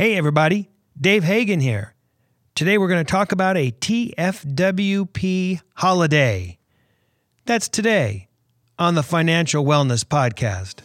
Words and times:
Hey, 0.00 0.16
everybody, 0.16 0.70
Dave 0.98 1.24
Hagan 1.24 1.60
here. 1.60 1.94
Today 2.54 2.78
we're 2.78 2.88
going 2.88 3.04
to 3.04 3.12
talk 3.12 3.32
about 3.32 3.58
a 3.58 3.70
TFWP 3.70 5.60
holiday. 5.74 6.58
That's 7.44 7.68
today 7.68 8.28
on 8.78 8.94
the 8.94 9.02
Financial 9.02 9.62
Wellness 9.62 10.02
Podcast. 10.02 10.76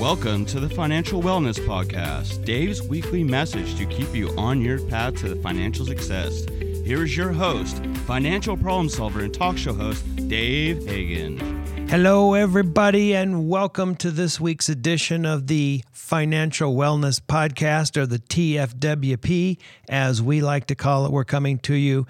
Welcome 0.00 0.46
to 0.46 0.60
the 0.60 0.68
Financial 0.70 1.22
Wellness 1.22 1.58
Podcast, 1.58 2.42
Dave's 2.46 2.80
weekly 2.80 3.22
message 3.22 3.76
to 3.76 3.84
keep 3.84 4.14
you 4.14 4.30
on 4.38 4.62
your 4.62 4.80
path 4.86 5.16
to 5.16 5.36
financial 5.42 5.84
success. 5.84 6.46
Here 6.86 7.04
is 7.04 7.14
your 7.14 7.32
host, 7.32 7.84
financial 8.06 8.56
problem 8.56 8.88
solver 8.88 9.20
and 9.20 9.34
talk 9.34 9.58
show 9.58 9.74
host, 9.74 10.02
Dave 10.26 10.86
Hagan. 10.86 11.86
Hello, 11.86 12.32
everybody, 12.32 13.14
and 13.14 13.50
welcome 13.50 13.94
to 13.96 14.10
this 14.10 14.40
week's 14.40 14.70
edition 14.70 15.26
of 15.26 15.48
the 15.48 15.84
Financial 15.92 16.74
Wellness 16.74 17.20
Podcast, 17.20 17.98
or 17.98 18.06
the 18.06 18.20
TFWP, 18.20 19.58
as 19.90 20.22
we 20.22 20.40
like 20.40 20.66
to 20.68 20.74
call 20.74 21.04
it. 21.04 21.12
We're 21.12 21.24
coming 21.24 21.58
to 21.58 21.74
you 21.74 22.06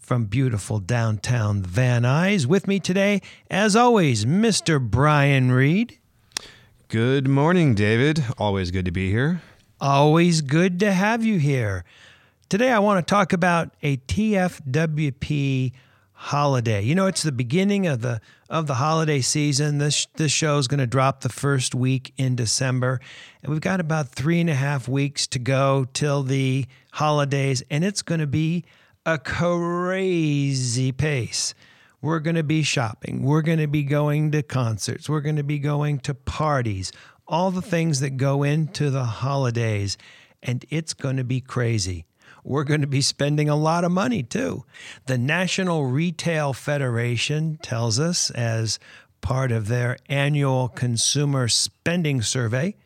from 0.00 0.24
beautiful 0.24 0.80
downtown 0.80 1.62
Van 1.62 2.02
Nuys. 2.02 2.46
With 2.46 2.66
me 2.66 2.80
today, 2.80 3.22
as 3.48 3.76
always, 3.76 4.24
Mr. 4.24 4.80
Brian 4.80 5.52
Reed. 5.52 5.99
Good 6.90 7.28
morning, 7.28 7.76
David. 7.76 8.24
Always 8.36 8.72
good 8.72 8.84
to 8.86 8.90
be 8.90 9.12
here. 9.12 9.42
Always 9.80 10.40
good 10.40 10.80
to 10.80 10.90
have 10.90 11.24
you 11.24 11.38
here. 11.38 11.84
Today, 12.48 12.72
I 12.72 12.80
want 12.80 13.06
to 13.06 13.08
talk 13.08 13.32
about 13.32 13.70
a 13.80 13.98
TFWP 13.98 15.70
holiday. 16.14 16.82
You 16.82 16.96
know, 16.96 17.06
it's 17.06 17.22
the 17.22 17.30
beginning 17.30 17.86
of 17.86 18.00
the 18.00 18.20
of 18.48 18.66
the 18.66 18.74
holiday 18.74 19.20
season. 19.20 19.78
This 19.78 20.08
this 20.16 20.32
show 20.32 20.58
is 20.58 20.66
going 20.66 20.80
to 20.80 20.86
drop 20.88 21.20
the 21.20 21.28
first 21.28 21.76
week 21.76 22.12
in 22.16 22.34
December, 22.34 23.00
and 23.40 23.52
we've 23.52 23.60
got 23.60 23.78
about 23.78 24.08
three 24.08 24.40
and 24.40 24.50
a 24.50 24.54
half 24.54 24.88
weeks 24.88 25.28
to 25.28 25.38
go 25.38 25.86
till 25.92 26.24
the 26.24 26.66
holidays, 26.94 27.62
and 27.70 27.84
it's 27.84 28.02
going 28.02 28.20
to 28.20 28.26
be 28.26 28.64
a 29.06 29.16
crazy 29.16 30.90
pace. 30.90 31.54
We're 32.02 32.20
going 32.20 32.36
to 32.36 32.42
be 32.42 32.62
shopping. 32.62 33.22
We're 33.22 33.42
going 33.42 33.58
to 33.58 33.66
be 33.66 33.82
going 33.82 34.30
to 34.32 34.42
concerts. 34.42 35.08
We're 35.08 35.20
going 35.20 35.36
to 35.36 35.42
be 35.42 35.58
going 35.58 35.98
to 36.00 36.14
parties, 36.14 36.92
all 37.28 37.50
the 37.50 37.62
things 37.62 38.00
that 38.00 38.16
go 38.16 38.42
into 38.42 38.90
the 38.90 39.04
holidays. 39.04 39.98
And 40.42 40.64
it's 40.70 40.94
going 40.94 41.18
to 41.18 41.24
be 41.24 41.40
crazy. 41.40 42.06
We're 42.42 42.64
going 42.64 42.80
to 42.80 42.86
be 42.86 43.02
spending 43.02 43.50
a 43.50 43.56
lot 43.56 43.84
of 43.84 43.92
money 43.92 44.22
too. 44.22 44.64
The 45.06 45.18
National 45.18 45.84
Retail 45.84 46.54
Federation 46.54 47.58
tells 47.60 48.00
us, 48.00 48.30
as 48.30 48.78
part 49.20 49.52
of 49.52 49.68
their 49.68 49.98
annual 50.08 50.68
consumer 50.68 51.48
spending 51.48 52.22
survey, 52.22 52.76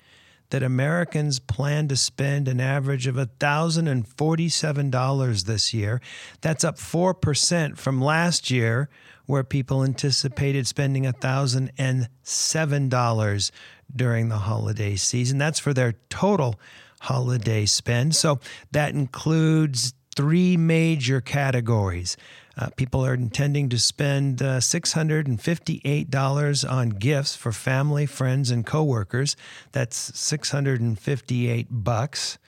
that 0.51 0.63
Americans 0.63 1.39
plan 1.39 1.89
to 1.89 1.97
spend 1.97 2.49
an 2.49 2.61
average 2.61 3.07
of 3.07 3.17
$1,047 3.17 5.45
this 5.45 5.75
year. 5.75 6.01
That's 6.41 6.65
up 6.65 6.77
4% 6.77 7.77
from 7.77 8.01
last 8.01 8.51
year, 8.51 8.89
where 9.27 9.45
people 9.45 9.83
anticipated 9.83 10.67
spending 10.67 11.05
$1,007 11.05 13.51
during 13.95 14.29
the 14.29 14.39
holiday 14.39 14.97
season. 14.97 15.39
That's 15.39 15.59
for 15.59 15.73
their 15.73 15.95
total 16.09 16.61
holiday 17.01 17.67
spend. 17.67 18.17
So 18.17 18.41
that 18.73 18.95
includes 18.95 19.95
three 20.15 20.57
major 20.57 21.21
categories. 21.21 22.17
Uh, 22.57 22.69
people 22.77 23.05
are 23.05 23.15
intending 23.15 23.69
to 23.69 23.79
spend 23.79 24.41
uh, 24.43 24.59
$658 24.59 26.71
on 26.71 26.89
gifts 26.91 27.35
for 27.37 27.53
family, 27.53 28.07
friends, 28.07 28.51
and 28.51 28.65
coworkers. 28.65 29.37
That's 29.73 30.19
658 30.19 31.67
bucks. 31.71 32.39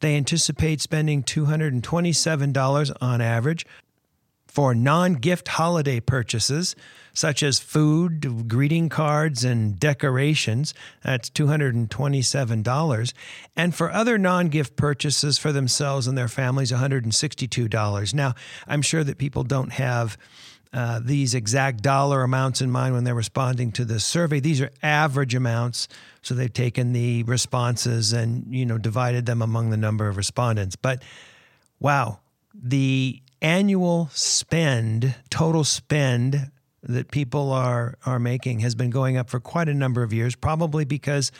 They 0.00 0.16
anticipate 0.16 0.80
spending 0.80 1.22
$227 1.22 2.96
on 3.00 3.20
average 3.20 3.64
for 4.54 4.72
non 4.72 5.14
gift 5.14 5.48
holiday 5.48 5.98
purchases, 5.98 6.76
such 7.12 7.42
as 7.42 7.58
food, 7.58 8.46
greeting 8.48 8.88
cards, 8.88 9.42
and 9.42 9.80
decorations. 9.80 10.72
That's 11.02 11.28
$227. 11.28 13.12
And 13.56 13.74
for 13.74 13.90
other 13.90 14.16
non 14.16 14.50
gift 14.50 14.76
purchases 14.76 15.38
for 15.38 15.50
themselves 15.50 16.06
and 16.06 16.16
their 16.16 16.28
families, 16.28 16.70
$162. 16.70 18.14
Now, 18.14 18.34
I'm 18.68 18.80
sure 18.80 19.02
that 19.02 19.18
people 19.18 19.42
don't 19.42 19.72
have. 19.72 20.16
Uh, 20.72 20.98
these 21.00 21.36
exact 21.36 21.84
dollar 21.84 22.24
amounts 22.24 22.60
in 22.60 22.68
mind 22.68 22.92
when 22.94 23.04
they're 23.04 23.14
responding 23.14 23.70
to 23.70 23.84
this 23.84 24.04
survey. 24.04 24.40
These 24.40 24.60
are 24.60 24.72
average 24.82 25.32
amounts, 25.32 25.86
so 26.20 26.34
they've 26.34 26.52
taken 26.52 26.92
the 26.92 27.22
responses 27.22 28.12
and 28.12 28.52
you 28.52 28.66
know 28.66 28.76
divided 28.76 29.24
them 29.24 29.40
among 29.40 29.70
the 29.70 29.76
number 29.76 30.08
of 30.08 30.16
respondents. 30.16 30.74
But 30.74 31.04
wow, 31.78 32.18
the 32.54 33.20
annual 33.42 34.08
spend, 34.12 35.14
total 35.30 35.64
spend 35.64 36.50
that 36.82 37.10
people 37.10 37.50
are 37.50 37.96
are 38.04 38.18
making 38.18 38.60
has 38.60 38.74
been 38.74 38.90
going 38.90 39.16
up 39.16 39.30
for 39.30 39.40
quite 39.40 39.68
a 39.68 39.74
number 39.74 40.02
of 40.02 40.12
years, 40.12 40.34
probably 40.34 40.84
because 40.84 41.32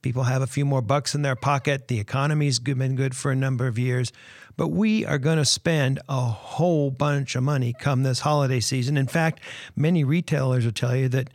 people 0.00 0.24
have 0.24 0.42
a 0.42 0.46
few 0.46 0.64
more 0.64 0.82
bucks 0.82 1.14
in 1.14 1.22
their 1.22 1.36
pocket. 1.36 1.88
The 1.88 2.00
economy's 2.00 2.58
been 2.58 2.96
good 2.96 3.16
for 3.16 3.30
a 3.30 3.36
number 3.36 3.66
of 3.66 3.78
years, 3.78 4.12
but 4.56 4.68
we 4.68 5.04
are 5.04 5.18
going 5.18 5.38
to 5.38 5.44
spend 5.44 6.00
a 6.08 6.20
whole 6.20 6.90
bunch 6.90 7.36
of 7.36 7.42
money 7.42 7.72
come 7.78 8.02
this 8.02 8.20
holiday 8.20 8.60
season. 8.60 8.96
In 8.96 9.06
fact, 9.06 9.40
many 9.76 10.04
retailers 10.04 10.64
will 10.64 10.72
tell 10.72 10.96
you 10.96 11.08
that 11.10 11.30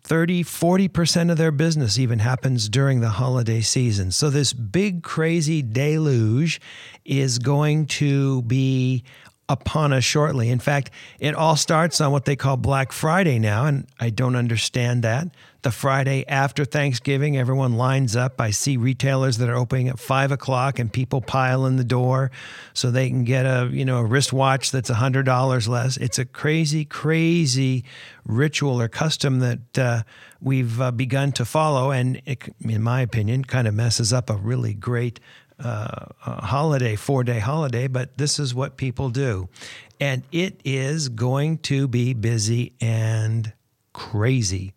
30, 0.00 0.42
40% 0.42 1.30
of 1.30 1.36
their 1.38 1.52
business 1.52 1.98
even 1.98 2.18
happens 2.18 2.68
during 2.68 3.00
the 3.00 3.10
holiday 3.10 3.60
season. 3.60 4.10
So, 4.10 4.30
this 4.30 4.52
big, 4.52 5.02
crazy 5.02 5.62
deluge 5.62 6.60
is 7.04 7.38
going 7.38 7.86
to 7.86 8.42
be 8.42 9.04
upon 9.52 9.92
us 9.92 10.02
shortly. 10.02 10.48
In 10.48 10.58
fact, 10.58 10.90
it 11.20 11.34
all 11.34 11.56
starts 11.56 12.00
on 12.00 12.10
what 12.10 12.24
they 12.24 12.36
call 12.36 12.56
Black 12.56 12.90
Friday 12.90 13.38
now, 13.38 13.66
and 13.66 13.86
I 14.00 14.10
don't 14.10 14.34
understand 14.34 15.04
that. 15.04 15.28
The 15.60 15.70
Friday 15.70 16.26
after 16.26 16.64
Thanksgiving, 16.64 17.36
everyone 17.36 17.76
lines 17.76 18.16
up. 18.16 18.40
I 18.40 18.50
see 18.50 18.76
retailers 18.76 19.38
that 19.38 19.48
are 19.48 19.54
opening 19.54 19.88
at 19.88 20.00
five 20.00 20.32
o'clock, 20.32 20.80
and 20.80 20.92
people 20.92 21.20
pile 21.20 21.66
in 21.66 21.76
the 21.76 21.84
door 21.84 22.32
so 22.74 22.90
they 22.90 23.08
can 23.08 23.22
get 23.22 23.46
a 23.46 23.68
you 23.70 23.84
know 23.84 23.98
a 23.98 24.04
wristwatch 24.04 24.72
that's 24.72 24.90
a 24.90 24.94
hundred 24.94 25.24
dollars 25.24 25.68
less. 25.68 25.96
It's 25.98 26.18
a 26.18 26.24
crazy, 26.24 26.84
crazy 26.84 27.84
ritual 28.24 28.80
or 28.80 28.88
custom 28.88 29.38
that 29.38 29.78
uh, 29.78 30.02
we've 30.40 30.80
uh, 30.80 30.90
begun 30.90 31.30
to 31.32 31.44
follow, 31.44 31.92
and 31.92 32.20
it, 32.26 32.52
in 32.60 32.82
my 32.82 33.00
opinion, 33.00 33.44
kind 33.44 33.68
of 33.68 33.74
messes 33.74 34.12
up 34.12 34.30
a 34.30 34.34
really 34.34 34.74
great 34.74 35.20
uh, 35.62 36.06
holiday, 36.20 36.96
four 36.96 37.24
day 37.24 37.38
holiday, 37.38 37.86
but 37.86 38.18
this 38.18 38.38
is 38.38 38.54
what 38.54 38.76
people 38.76 39.08
do. 39.08 39.48
And 40.00 40.22
it 40.32 40.60
is 40.64 41.08
going 41.08 41.58
to 41.58 41.86
be 41.86 42.14
busy 42.14 42.72
and 42.80 43.52
crazy. 43.92 44.74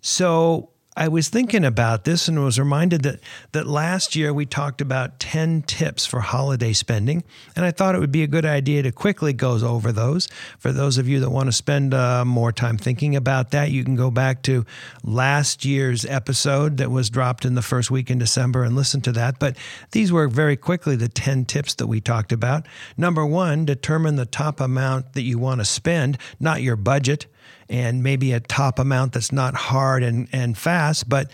So 0.00 0.70
I 0.98 1.08
was 1.08 1.28
thinking 1.28 1.62
about 1.62 2.04
this 2.04 2.26
and 2.26 2.42
was 2.42 2.58
reminded 2.58 3.02
that 3.02 3.20
that 3.52 3.66
last 3.66 4.16
year 4.16 4.32
we 4.32 4.46
talked 4.46 4.80
about 4.80 5.18
10 5.20 5.62
tips 5.62 6.06
for 6.06 6.20
holiday 6.20 6.72
spending, 6.72 7.22
and 7.54 7.66
I 7.66 7.70
thought 7.70 7.94
it 7.94 7.98
would 7.98 8.10
be 8.10 8.22
a 8.22 8.26
good 8.26 8.46
idea 8.46 8.82
to 8.82 8.92
quickly 8.92 9.34
go 9.34 9.56
over 9.56 9.92
those. 9.92 10.26
For 10.58 10.72
those 10.72 10.96
of 10.96 11.06
you 11.06 11.20
that 11.20 11.28
want 11.28 11.48
to 11.48 11.52
spend 11.52 11.92
uh, 11.92 12.24
more 12.24 12.50
time 12.50 12.78
thinking 12.78 13.14
about 13.14 13.50
that, 13.50 13.70
you 13.70 13.84
can 13.84 13.94
go 13.94 14.10
back 14.10 14.42
to 14.44 14.64
last 15.04 15.66
year's 15.66 16.06
episode 16.06 16.78
that 16.78 16.90
was 16.90 17.10
dropped 17.10 17.44
in 17.44 17.56
the 17.56 17.62
first 17.62 17.90
week 17.90 18.10
in 18.10 18.18
December 18.18 18.64
and 18.64 18.74
listen 18.74 19.02
to 19.02 19.12
that. 19.12 19.38
But 19.38 19.58
these 19.92 20.10
were 20.10 20.28
very 20.28 20.56
quickly 20.56 20.96
the 20.96 21.08
10 21.08 21.44
tips 21.44 21.74
that 21.74 21.88
we 21.88 22.00
talked 22.00 22.32
about. 22.32 22.66
Number 22.96 23.26
one, 23.26 23.66
determine 23.66 24.16
the 24.16 24.24
top 24.24 24.60
amount 24.60 25.12
that 25.12 25.22
you 25.22 25.38
want 25.38 25.60
to 25.60 25.66
spend, 25.66 26.16
not 26.40 26.62
your 26.62 26.76
budget 26.76 27.26
and 27.68 28.02
maybe 28.02 28.32
a 28.32 28.40
top 28.40 28.78
amount 28.78 29.12
that's 29.12 29.32
not 29.32 29.54
hard 29.54 30.02
and, 30.02 30.28
and 30.32 30.56
fast, 30.56 31.08
but 31.08 31.30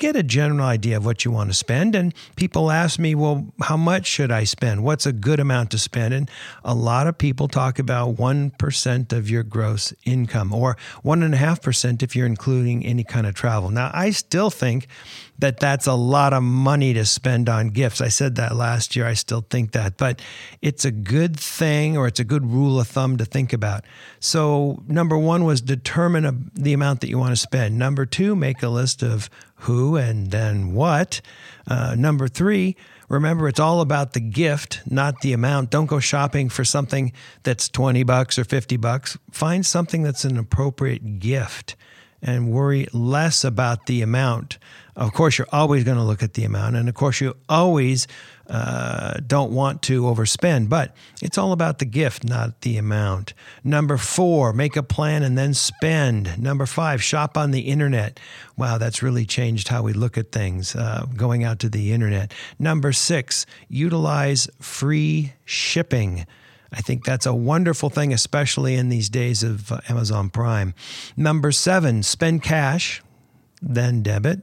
get 0.00 0.16
a 0.16 0.22
general 0.22 0.66
idea 0.66 0.96
of 0.96 1.04
what 1.04 1.24
you 1.24 1.30
want 1.30 1.50
to 1.50 1.54
spend. 1.54 1.94
And 1.94 2.14
people 2.36 2.70
ask 2.70 2.98
me, 2.98 3.14
well, 3.14 3.46
how 3.62 3.76
much 3.76 4.06
should 4.06 4.32
I 4.32 4.44
spend? 4.44 4.82
What's 4.82 5.06
a 5.06 5.12
good 5.12 5.40
amount 5.40 5.70
to 5.70 5.78
spend? 5.78 6.14
And 6.14 6.30
a 6.64 6.74
lot 6.74 7.06
of 7.06 7.16
people 7.16 7.48
talk 7.48 7.78
about 7.78 8.16
1% 8.16 9.12
of 9.12 9.30
your 9.30 9.42
gross 9.42 9.92
income 10.04 10.52
or 10.52 10.76
1.5% 11.04 12.02
if 12.02 12.16
you're 12.16 12.26
including 12.26 12.84
any 12.84 13.04
kind 13.04 13.26
of 13.26 13.34
travel. 13.34 13.70
Now, 13.70 13.90
I 13.94 14.10
still 14.10 14.50
think 14.50 14.88
that 15.38 15.58
that's 15.58 15.86
a 15.86 15.94
lot 15.94 16.32
of 16.32 16.42
money 16.42 16.94
to 16.94 17.04
spend 17.04 17.48
on 17.48 17.70
gifts. 17.70 18.00
I 18.00 18.08
said 18.08 18.36
that 18.36 18.54
last 18.54 18.94
year. 18.94 19.06
I 19.06 19.14
still 19.14 19.44
think 19.48 19.72
that, 19.72 19.96
but 19.96 20.22
it's 20.62 20.84
a 20.84 20.90
good 20.90 21.38
thing 21.38 21.96
or 21.96 22.06
it's 22.06 22.20
a 22.20 22.24
good 22.24 22.46
rule 22.46 22.78
of 22.78 22.86
thumb 22.86 23.16
to 23.16 23.24
think 23.24 23.52
about. 23.52 23.84
So, 24.20 24.82
number 24.86 25.18
one 25.18 25.44
was 25.44 25.60
determine 25.60 26.24
a, 26.24 26.34
the 26.54 26.72
amount 26.72 27.00
that 27.00 27.08
you 27.08 27.18
want 27.18 27.32
to 27.32 27.36
spend. 27.36 27.78
Number 27.78 28.06
two, 28.06 28.36
make 28.36 28.62
a 28.62 28.68
list 28.68 29.02
of 29.02 29.28
who 29.56 29.96
and 29.96 30.30
then 30.30 30.72
what. 30.74 31.20
Uh, 31.66 31.94
number 31.98 32.28
three, 32.28 32.76
remember 33.08 33.48
it's 33.48 33.60
all 33.60 33.80
about 33.80 34.12
the 34.12 34.20
gift, 34.20 34.82
not 34.88 35.20
the 35.20 35.32
amount. 35.32 35.70
Don't 35.70 35.86
go 35.86 35.98
shopping 35.98 36.48
for 36.48 36.64
something 36.64 37.12
that's 37.42 37.68
20 37.68 38.02
bucks 38.04 38.38
or 38.38 38.44
50 38.44 38.76
bucks. 38.76 39.18
Find 39.30 39.64
something 39.64 40.02
that's 40.02 40.24
an 40.24 40.38
appropriate 40.38 41.18
gift 41.18 41.76
and 42.24 42.50
worry 42.50 42.88
less 42.92 43.44
about 43.44 43.86
the 43.86 44.02
amount. 44.02 44.58
Of 44.96 45.12
course, 45.12 45.38
you're 45.38 45.46
always 45.52 45.84
going 45.84 45.98
to 45.98 46.04
look 46.04 46.22
at 46.22 46.34
the 46.34 46.44
amount, 46.44 46.76
and 46.76 46.88
of 46.88 46.94
course, 46.94 47.20
you 47.20 47.36
always 47.48 48.06
uh, 48.48 49.14
don't 49.26 49.52
want 49.52 49.82
to 49.82 50.02
overspend, 50.02 50.68
but 50.68 50.94
it's 51.20 51.36
all 51.36 51.52
about 51.52 51.78
the 51.78 51.84
gift, 51.84 52.24
not 52.24 52.60
the 52.60 52.76
amount. 52.76 53.34
Number 53.62 53.96
four, 53.96 54.52
make 54.52 54.76
a 54.76 54.82
plan 54.82 55.22
and 55.22 55.36
then 55.36 55.52
spend. 55.52 56.38
Number 56.38 56.64
five, 56.64 57.02
shop 57.02 57.36
on 57.36 57.50
the 57.50 57.62
internet. 57.62 58.20
Wow, 58.56 58.78
that's 58.78 59.02
really 59.02 59.26
changed 59.26 59.68
how 59.68 59.82
we 59.82 59.92
look 59.92 60.16
at 60.16 60.32
things, 60.32 60.76
uh, 60.76 61.06
going 61.16 61.44
out 61.44 61.58
to 61.60 61.68
the 61.68 61.92
internet. 61.92 62.32
Number 62.58 62.92
six, 62.92 63.46
utilize 63.68 64.48
free 64.60 65.34
shipping. 65.44 66.26
I 66.74 66.80
think 66.80 67.04
that's 67.04 67.24
a 67.24 67.34
wonderful 67.34 67.88
thing, 67.88 68.12
especially 68.12 68.74
in 68.74 68.88
these 68.88 69.08
days 69.08 69.42
of 69.42 69.70
uh, 69.70 69.80
Amazon 69.88 70.28
Prime. 70.28 70.74
Number 71.16 71.52
seven, 71.52 72.02
spend 72.02 72.42
cash, 72.42 73.02
then 73.62 74.02
debit 74.02 74.42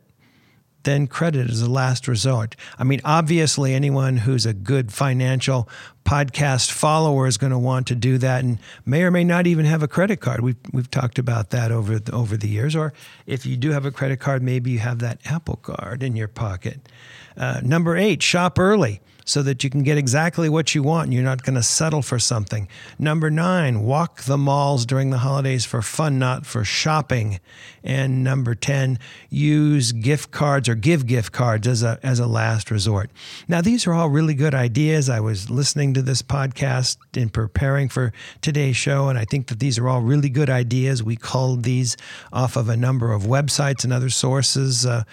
then 0.84 1.08
credit 1.08 1.50
as 1.50 1.62
a 1.62 1.70
last 1.70 2.08
resort. 2.08 2.56
I 2.78 2.84
mean, 2.84 3.02
obviously, 3.06 3.74
anyone 3.74 4.18
who's 4.18 4.46
a 4.46 4.54
good 4.54 4.92
financial 4.92 5.70
podcast 6.06 6.72
follower 6.72 7.28
is 7.28 7.38
going 7.38 7.52
to 7.52 7.60
want 7.60 7.88
to 7.88 7.96
do 7.96 8.18
that 8.18 8.44
and 8.44 8.58
may 8.86 9.04
or 9.04 9.12
may 9.12 9.24
not 9.24 9.48
even 9.48 9.66
have 9.66 9.84
a 9.84 9.88
credit 9.88 10.20
card. 10.20 10.42
We've, 10.42 10.58
we've 10.72 10.90
talked 10.90 11.20
about 11.20 11.52
that 11.52 11.72
over 11.72 12.00
the, 12.00 12.12
over 12.12 12.36
the 12.36 12.48
years. 12.48 12.76
Or 12.76 12.94
if 13.26 13.46
you 13.46 13.58
do 13.58 13.72
have 13.72 13.86
a 13.86 13.92
credit 13.92 14.20
card, 14.20 14.42
maybe 14.42 14.72
you 14.72 14.80
have 14.80 15.00
that 15.00 15.20
Apple 15.26 15.58
card 15.58 16.02
in 16.04 16.16
your 16.16 16.28
pocket. 16.28 16.90
Uh, 17.38 17.62
number 17.64 17.96
eight, 17.96 18.24
shop 18.24 18.58
early 18.58 19.02
so 19.26 19.42
that 19.44 19.64
you 19.64 19.70
can 19.70 19.84
get 19.84 19.98
exactly 19.98 20.50
what 20.50 20.74
you 20.76 20.84
want 20.84 21.06
and 21.06 21.14
you're 21.14 21.24
not 21.24 21.44
going 21.44 21.56
to 21.56 21.64
settle 21.64 22.02
for 22.02 22.20
something. 22.20 22.68
Number 22.98 23.30
nine, 23.30 23.84
walk 23.84 24.24
the 24.24 24.38
malls 24.38 24.86
during 24.86 25.10
the 25.10 25.20
holidays 25.20 25.66
for 25.66 25.82
fun, 25.82 26.20
not 26.20 26.46
for 26.46 26.64
shopping. 26.64 27.40
And 27.84 28.24
number 28.24 28.54
10, 28.54 29.00
use 29.30 29.92
gift 29.92 30.32
cards 30.32 30.70
or 30.70 30.76
give 30.76 31.08
gift 31.08 31.32
cards 31.32 31.68
as 31.68 31.82
a, 31.82 32.00
as 32.04 32.20
a 32.20 32.28
last 32.28 32.70
resort. 32.70 33.10
Now, 33.48 33.62
these 33.62 33.88
are 33.88 33.94
all 33.94 34.10
really 34.10 34.34
good 34.34 34.54
ideas. 34.54 35.10
I 35.10 35.20
was 35.20 35.50
listening 35.50 35.94
to 35.96 36.02
this 36.02 36.22
podcast 36.22 36.98
in 37.16 37.30
preparing 37.30 37.90
for 37.90 38.14
today's 38.42 38.78
show, 38.78 39.10
and 39.10 39.18
I 39.18 39.26
think 39.26 39.48
that 39.48 39.60
these 39.60 39.80
are 39.80 39.88
all 39.88 40.02
really 40.02 40.30
good 40.30 40.50
ideas. 40.50 41.02
We 41.02 41.16
culled 41.16 41.64
these 41.64 41.98
off 42.32 42.56
of 42.56 42.70
a 42.70 42.78
number 42.78 43.12
of 43.12 43.24
websites 43.24 43.84
and 43.84 43.92
other 43.92 44.10
sources 44.10 44.86
uh, 44.86 45.04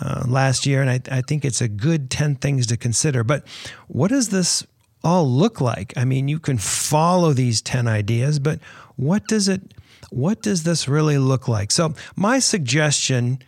uh, 0.00 0.24
last 0.26 0.66
year, 0.66 0.80
and 0.80 0.90
I, 0.90 1.00
I 1.10 1.20
think 1.20 1.44
it's 1.44 1.60
a 1.60 1.68
good 1.68 2.10
10 2.10 2.36
things 2.36 2.66
to 2.68 2.76
consider. 2.76 3.22
But 3.22 3.46
what 3.88 4.08
does 4.08 4.28
this 4.28 4.66
all 5.02 5.28
look 5.28 5.60
like? 5.60 5.92
I 5.96 6.04
mean, 6.04 6.28
you 6.28 6.38
can 6.38 6.58
follow 6.58 7.32
these 7.32 7.60
10 7.60 7.86
ideas, 7.86 8.38
but 8.38 8.58
what 8.96 9.26
does 9.26 9.48
it 9.48 9.74
what 10.10 10.42
does 10.42 10.62
this 10.62 10.86
really 10.86 11.18
look 11.18 11.48
like? 11.48 11.72
So, 11.72 11.94
my 12.14 12.38
suggestion 12.38 13.40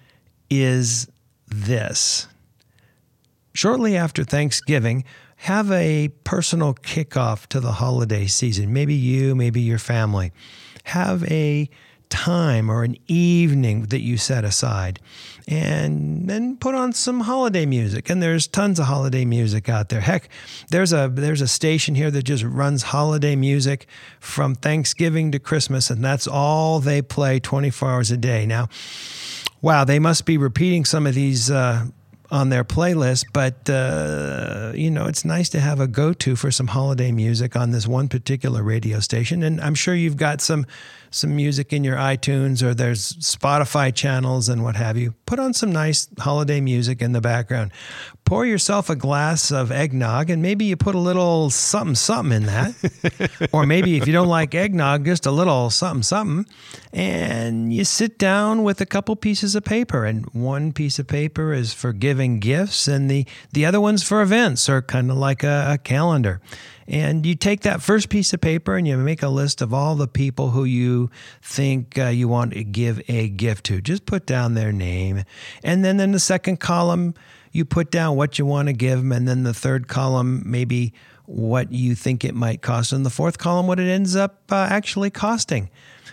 is 0.50 1.08
this. 1.47 2.26
Shortly 3.53 3.97
after 3.97 4.25
Thanksgiving, 4.25 5.05
have 5.37 5.70
a 5.70 6.08
personal 6.25 6.75
kickoff 6.75 7.47
to 7.49 7.61
the 7.61 7.73
holiday 7.73 8.26
season. 8.26 8.73
Maybe 8.73 8.94
you, 8.94 9.35
maybe 9.35 9.61
your 9.61 9.79
family. 9.79 10.32
Have 10.85 11.25
a 11.31 11.69
time 12.08 12.70
or 12.70 12.85
an 12.85 12.97
evening 13.06 13.82
that 13.87 14.00
you 14.00 14.17
set 14.17 14.44
aside 14.44 15.00
and 15.49 16.29
then 16.29 16.56
put 16.56 16.75
on 16.75 16.93
some 16.93 17.20
holiday 17.20 17.67
music. 17.67 18.11
And 18.11 18.23
there's 18.23 18.47
tons 18.47 18.79
of 18.79 18.87
holiday 18.87 19.25
music 19.25 19.69
out 19.69 19.88
there. 19.88 20.00
Heck 20.00 20.29
there's 20.70 20.93
a 20.93 21.11
there's 21.12 21.41
a 21.41 21.49
station 21.49 21.94
here 21.94 22.11
that 22.11 22.23
just 22.23 22.44
runs 22.44 22.85
holiday 22.85 23.37
music 23.37 23.87
from 24.20 24.55
Thanksgiving 24.55 25.32
to 25.32 25.38
Christmas 25.38 25.91
and 25.91 26.05
that's 26.05 26.26
all 26.26 26.81
they 26.81 27.03
play 27.03 27.38
24 27.41 27.91
hours 27.91 28.11
a 28.11 28.17
day. 28.17 28.47
Now 28.47 28.69
wow 29.62 29.85
they 29.85 29.99
must 29.99 30.25
be 30.25 30.38
repeating 30.38 30.85
some 30.85 31.06
of 31.06 31.14
these 31.14 31.50
uh, 31.50 31.87
on 32.31 32.49
their 32.49 32.64
playlist, 32.64 33.25
but 33.32 33.69
uh, 33.70 34.73
you 34.75 34.91
know 34.91 35.06
it's 35.06 35.25
nice 35.25 35.49
to 35.50 35.61
have 35.61 35.81
a 35.81 35.87
go-to 35.87 36.37
for 36.37 36.50
some 36.50 36.69
holiday 36.69 37.12
music 37.12 37.56
on 37.56 37.70
this 37.70 37.87
one 37.87 38.08
particular 38.08 38.62
radio 38.62 39.00
station. 39.00 39.43
And 39.43 39.61
I'm 39.61 39.75
sure 39.75 39.94
you've 39.94 40.17
got 40.17 40.41
some 40.41 40.67
some 41.16 41.34
music 41.34 41.72
in 41.72 41.82
your 41.82 41.96
iTunes 41.96 42.62
or 42.62 42.74
there's 42.74 43.14
Spotify 43.14 43.94
channels 43.94 44.48
and 44.48 44.62
what 44.62 44.76
have 44.76 44.96
you. 44.96 45.14
Put 45.24 45.38
on 45.38 45.54
some 45.54 45.72
nice 45.72 46.08
holiday 46.18 46.60
music 46.60 47.00
in 47.00 47.12
the 47.12 47.20
background. 47.20 47.72
Pour 48.26 48.44
yourself 48.44 48.90
a 48.90 48.96
glass 48.96 49.52
of 49.52 49.70
eggnog 49.70 50.31
and 50.31 50.43
maybe 50.43 50.64
you 50.64 50.76
put 50.76 50.96
a 50.96 50.99
little 50.99 51.49
something 51.49 51.94
something 51.94 52.37
in 52.37 52.46
that. 52.46 53.49
or 53.52 53.64
maybe 53.64 53.96
if 53.96 54.05
you 54.05 54.12
don't 54.12 54.26
like 54.26 54.52
eggnog, 54.52 55.05
just 55.05 55.26
a 55.26 55.31
little 55.31 55.70
something 55.70 56.02
something. 56.02 56.52
And 56.93 57.73
you 57.73 57.84
sit 57.84 58.19
down 58.19 58.64
with 58.64 58.81
a 58.81 58.87
couple 58.87 59.14
pieces 59.14 59.55
of 59.55 59.64
paper 59.64 60.05
and 60.05 60.26
one 60.34 60.73
piece 60.73 60.99
of 60.99 61.06
paper 61.06 61.52
is 61.52 61.73
for 61.73 61.93
giving 61.93 62.40
gifts 62.40 62.88
and 62.88 63.08
the 63.08 63.26
the 63.52 63.64
other 63.64 63.81
one's 63.81 64.02
for 64.02 64.20
events 64.20 64.69
or 64.69 64.82
kind 64.82 65.08
of 65.08 65.17
like 65.17 65.44
a, 65.44 65.75
a 65.75 65.79
calendar. 65.79 66.40
And 66.88 67.25
you 67.25 67.37
take 67.37 67.61
that 67.61 67.81
first 67.81 68.08
piece 68.08 68.32
of 68.32 68.40
paper 68.40 68.76
and 68.76 68.88
you 68.88 68.96
make 68.96 69.22
a 69.22 69.29
list 69.29 69.62
of 69.62 69.72
all 69.72 69.94
the 69.94 70.08
people 70.08 70.50
who 70.50 70.64
you 70.64 71.11
think 71.43 71.96
uh, 71.96 72.06
you 72.06 72.26
want 72.26 72.55
to 72.55 72.64
give 72.64 73.00
a 73.08 73.29
gift 73.29 73.67
to. 73.67 73.81
Just 73.81 74.05
put 74.05 74.26
down 74.26 74.55
their 74.55 74.72
name. 74.72 75.22
And 75.62 75.84
then 75.84 76.00
in 76.00 76.12
the 76.12 76.20
second 76.20 76.58
column, 76.58 77.14
you 77.56 77.64
put 77.64 77.91
down 77.91 78.17
what 78.17 78.38
you 78.38 78.47
want 78.47 78.69
to 78.69 78.73
give 78.73 78.99
them. 78.99 79.12
And 79.12 79.26
then 79.26 79.43
the 79.43 79.55
third 79.55 79.88
column, 79.88 80.43
maybe 80.44 80.93
what 81.25 81.73
you 81.73 81.94
think 81.94 82.25
it 82.25 82.35
might 82.35 82.62
cost. 82.62 82.93
And 82.93 83.05
the 83.05 83.11
fourth 83.11 83.38
column, 83.38 83.67
what 83.67 83.81
it 83.81 83.88
ends 83.88 84.14
up 84.14 84.41
uh, 84.50 84.69
actually 84.70 85.11
costing. 85.11 85.70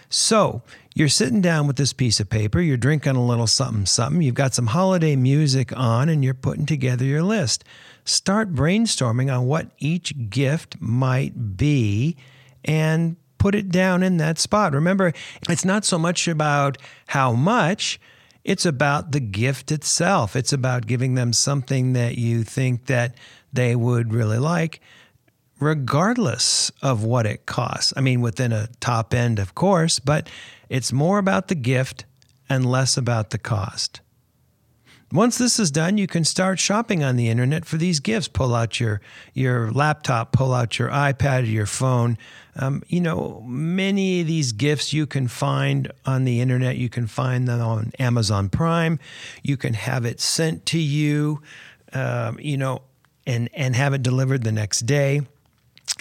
So 0.10 0.62
you're 0.95 1.10
sitting 1.10 1.42
down 1.42 1.68
with 1.68 1.75
this 1.75 1.92
piece 1.92 2.19
of 2.19 2.30
paper, 2.30 2.62
you're 2.62 2.78
drinking 2.78 3.16
a 3.16 3.25
little 3.25 3.48
something, 3.48 3.86
something, 3.86 4.22
you've 4.22 4.36
got 4.36 4.54
some 4.54 4.68
holiday 4.68 5.16
music 5.16 5.75
on, 5.75 6.07
and 6.07 6.24
you're 6.24 6.36
putting 6.36 6.68
together 6.68 7.04
your 7.04 7.24
list 7.24 7.63
start 8.06 8.54
brainstorming 8.54 9.34
on 9.36 9.45
what 9.45 9.68
each 9.80 10.30
gift 10.30 10.80
might 10.80 11.57
be 11.57 12.18
and 12.66 13.16
put 13.38 13.56
it 13.56 13.69
down 13.69 14.04
in 14.04 14.18
that 14.18 14.40
spot. 14.40 14.74
Remember, 14.74 15.13
it's 15.50 15.66
not 15.66 15.86
so 15.86 15.98
much 15.98 16.28
about 16.28 16.78
how 17.07 17.34
much, 17.34 18.00
it's 18.44 18.66
about 18.66 19.12
the 19.12 19.19
gift 19.19 19.72
itself. 19.72 20.36
It's 20.36 20.54
about 20.54 20.88
giving 20.88 21.16
them 21.16 21.34
something 21.34 21.94
that 21.94 22.18
you 22.18 22.44
think 22.44 22.86
that 22.88 23.16
they 23.51 23.75
would 23.75 24.13
really 24.13 24.40
like 24.40 24.81
regardless 25.59 26.71
of 26.81 27.04
what 27.04 27.26
it 27.26 27.45
costs. 27.45 27.94
I 27.95 28.02
mean, 28.02 28.21
within 28.21 28.52
a 28.52 28.68
top 28.80 29.14
end, 29.14 29.40
of 29.40 29.56
course, 29.56 30.00
but 30.00 30.30
it's 30.69 30.92
more 30.92 31.19
about 31.19 31.47
the 31.47 31.56
gift 31.56 32.06
and 32.50 32.69
less 32.69 32.97
about 32.97 33.30
the 33.30 33.38
cost. 33.38 34.02
Once 35.13 35.37
this 35.37 35.59
is 35.59 35.69
done, 35.69 35.99
you 35.99 36.07
can 36.07 36.23
start 36.23 36.57
shopping 36.57 37.03
on 37.03 37.15
the 37.15 37.29
internet 37.29 37.65
for 37.65 37.77
these 37.77 37.99
gifts. 37.99 38.27
Pull 38.27 38.55
out 38.55 38.79
your 38.79 38.99
your 39.35 39.71
laptop, 39.71 40.31
pull 40.31 40.51
out 40.51 40.79
your 40.79 40.89
iPad 40.89 41.43
or 41.43 41.45
your 41.45 41.67
phone. 41.67 42.17
Um, 42.55 42.81
you 42.87 42.99
know, 42.99 43.43
many 43.45 44.21
of 44.21 44.27
these 44.27 44.53
gifts 44.53 44.91
you 44.91 45.05
can 45.05 45.27
find 45.27 45.91
on 46.03 46.25
the 46.25 46.41
internet. 46.41 46.77
You 46.77 46.89
can 46.89 47.05
find 47.05 47.47
them 47.47 47.61
on 47.61 47.91
Amazon 47.99 48.49
Prime. 48.49 48.97
You 49.43 49.55
can 49.55 49.75
have 49.75 50.03
it 50.03 50.19
sent 50.19 50.65
to 50.67 50.79
you. 50.79 51.43
Um, 51.93 52.39
you 52.41 52.57
know, 52.57 52.81
and 53.27 53.49
and 53.53 53.75
have 53.75 53.93
it 53.93 54.01
delivered 54.01 54.43
the 54.43 54.51
next 54.51 54.81
day. 54.81 55.21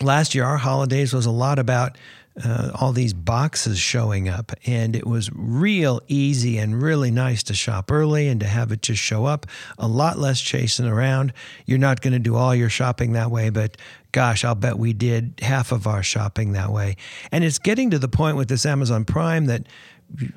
Last 0.00 0.34
year, 0.34 0.44
our 0.44 0.56
holidays 0.56 1.12
was 1.12 1.26
a 1.26 1.30
lot 1.30 1.58
about 1.58 1.98
uh, 2.42 2.70
all 2.74 2.92
these 2.92 3.12
boxes 3.12 3.78
showing 3.78 4.28
up. 4.28 4.52
And 4.66 4.96
it 4.96 5.06
was 5.06 5.30
real 5.32 6.00
easy 6.08 6.58
and 6.58 6.82
really 6.82 7.10
nice 7.10 7.42
to 7.44 7.54
shop 7.54 7.90
early 7.90 8.28
and 8.28 8.40
to 8.40 8.46
have 8.46 8.72
it 8.72 8.82
just 8.82 9.02
show 9.02 9.26
up. 9.26 9.46
A 9.78 9.86
lot 9.86 10.18
less 10.18 10.40
chasing 10.40 10.86
around. 10.86 11.32
You're 11.66 11.78
not 11.78 12.00
going 12.00 12.12
to 12.14 12.18
do 12.18 12.36
all 12.36 12.54
your 12.54 12.70
shopping 12.70 13.12
that 13.12 13.30
way, 13.30 13.50
but 13.50 13.76
gosh, 14.12 14.44
I'll 14.44 14.54
bet 14.54 14.78
we 14.78 14.92
did 14.92 15.34
half 15.42 15.72
of 15.72 15.86
our 15.86 16.02
shopping 16.02 16.52
that 16.52 16.70
way. 16.70 16.96
And 17.30 17.44
it's 17.44 17.58
getting 17.58 17.90
to 17.90 17.98
the 17.98 18.08
point 18.08 18.36
with 18.36 18.48
this 18.48 18.66
Amazon 18.66 19.04
Prime 19.04 19.46
that 19.46 19.66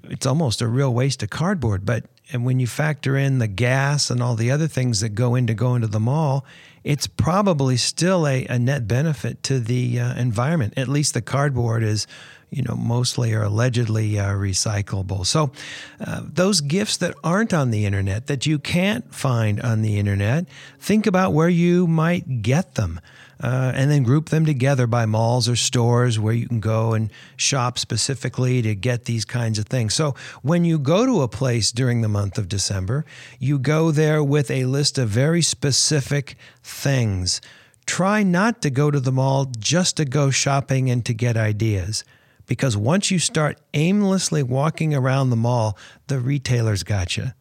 it's 0.06 0.26
almost 0.26 0.62
a 0.62 0.68
real 0.68 0.94
waste 0.94 1.24
of 1.24 1.30
cardboard. 1.30 1.86
But 1.86 2.06
and 2.32 2.44
when 2.44 2.60
you 2.60 2.68
factor 2.68 3.16
in 3.16 3.38
the 3.40 3.48
gas 3.48 4.10
and 4.10 4.22
all 4.22 4.36
the 4.36 4.50
other 4.50 4.68
things 4.68 5.02
that 5.02 5.10
go 5.10 5.36
into 5.36 5.54
going 5.54 5.82
to 5.82 5.88
the 5.88 6.00
mall, 6.00 6.46
it's 6.86 7.08
probably 7.08 7.76
still 7.78 8.28
a, 8.28 8.46
a 8.46 8.60
net 8.60 8.88
benefit 8.88 9.42
to 9.44 9.60
the 9.60 10.00
uh, 10.00 10.16
environment. 10.16 10.76
At 10.78 10.88
least 10.88 11.16
the 11.16 11.22
cardboard 11.22 11.84
is 11.84 12.06
you 12.50 12.64
know, 12.64 12.76
mostly 12.76 13.34
are 13.34 13.44
allegedly 13.44 14.18
uh, 14.18 14.30
recyclable. 14.30 15.26
So, 15.26 15.52
uh, 16.00 16.22
those 16.24 16.62
gifts 16.62 16.98
that 16.98 17.16
aren't 17.24 17.54
on 17.54 17.72
the 17.72 17.86
internet, 17.86 18.28
that 18.28 18.46
you 18.46 18.60
can't 18.60 19.14
find 19.14 19.62
on 19.62 19.82
the 19.82 19.98
internet, 20.00 20.46
think 20.80 21.06
about 21.06 21.34
where 21.34 21.50
you 21.50 21.88
might 21.88 22.42
get 22.42 22.76
them. 22.76 23.00
Uh, 23.44 23.74
and 23.76 23.92
then 23.92 24.02
group 24.02 24.30
them 24.30 24.46
together 24.46 24.88
by 24.88 25.06
malls 25.06 25.50
or 25.50 25.58
stores 25.58 26.18
where 26.18 26.34
you 26.34 26.48
can 26.48 26.62
go 26.62 26.94
and 26.94 27.12
shop 27.36 27.78
specifically 27.78 28.62
to 28.62 28.74
get 28.74 29.04
these 29.04 29.26
kinds 29.26 29.60
of 29.60 29.66
things. 29.66 29.94
So, 29.94 30.16
when 30.42 30.64
you 30.64 30.80
go 30.80 31.06
to 31.06 31.22
a 31.22 31.28
place 31.28 31.74
during 31.74 32.00
the 32.02 32.08
month 32.08 32.38
of 32.38 32.48
December, 32.48 33.04
you 33.38 33.60
go 33.60 33.92
there 33.92 34.24
with 34.24 34.50
a 34.50 34.64
list 34.64 34.98
of 34.98 35.10
very 35.10 35.42
specific 35.42 36.38
things. 36.64 37.42
Try 37.86 38.24
not 38.24 38.62
to 38.62 38.70
go 38.70 38.90
to 38.90 39.02
the 39.02 39.12
mall 39.12 39.52
just 39.60 39.98
to 39.98 40.06
go 40.06 40.32
shopping 40.32 40.90
and 40.90 41.06
to 41.06 41.14
get 41.14 41.36
ideas. 41.36 42.06
Because 42.46 42.78
once 42.78 43.12
you 43.12 43.20
start 43.20 43.60
aimlessly 43.74 44.44
walking 44.44 44.94
around 44.94 45.30
the 45.30 45.36
mall, 45.36 45.78
the 46.08 46.20
retailers 46.20 46.84
got 46.84 47.18
you. 47.18 47.32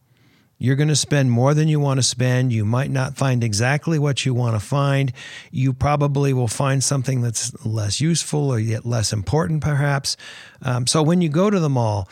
You're 0.57 0.77
going 0.77 0.87
to 0.87 0.95
spend 0.95 1.31
more 1.31 1.53
than 1.53 1.67
you 1.67 1.81
want 1.81 1.97
to 1.97 2.03
spend. 2.03 2.53
You 2.53 2.63
might 2.63 2.89
not 2.89 3.17
find 3.17 3.43
exactly 3.43 3.99
what 3.99 4.25
you 4.25 4.33
want 4.33 4.55
to 4.55 4.65
find. 4.65 5.11
You 5.51 5.73
probably 5.73 6.31
will 6.31 6.47
find 6.47 6.81
something 6.81 7.19
that's 7.21 7.65
less 7.65 7.99
useful 7.99 8.49
or 8.49 8.57
yet 8.57 8.85
less 8.85 9.11
important, 9.11 9.61
perhaps. 9.61 10.15
Um, 10.61 10.87
so 10.87 11.03
when 11.03 11.21
you 11.21 11.27
go 11.27 11.49
to 11.49 11.59
the 11.59 11.69
mall, 11.69 12.07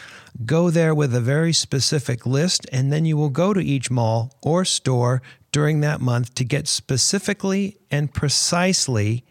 go 0.45 0.69
there 0.69 0.93
with 0.93 1.15
a 1.15 1.21
very 1.21 1.53
specific 1.53 2.25
list, 2.25 2.65
and 2.71 2.91
then 2.91 3.05
you 3.05 3.15
will 3.15 3.29
go 3.29 3.53
to 3.53 3.61
each 3.61 3.89
mall 3.89 4.33
or 4.41 4.65
store 4.65 5.21
during 5.53 5.79
that 5.79 6.01
month 6.01 6.35
to 6.35 6.43
get 6.43 6.67
specifically 6.67 7.77
and 7.89 8.13
precisely 8.13 9.23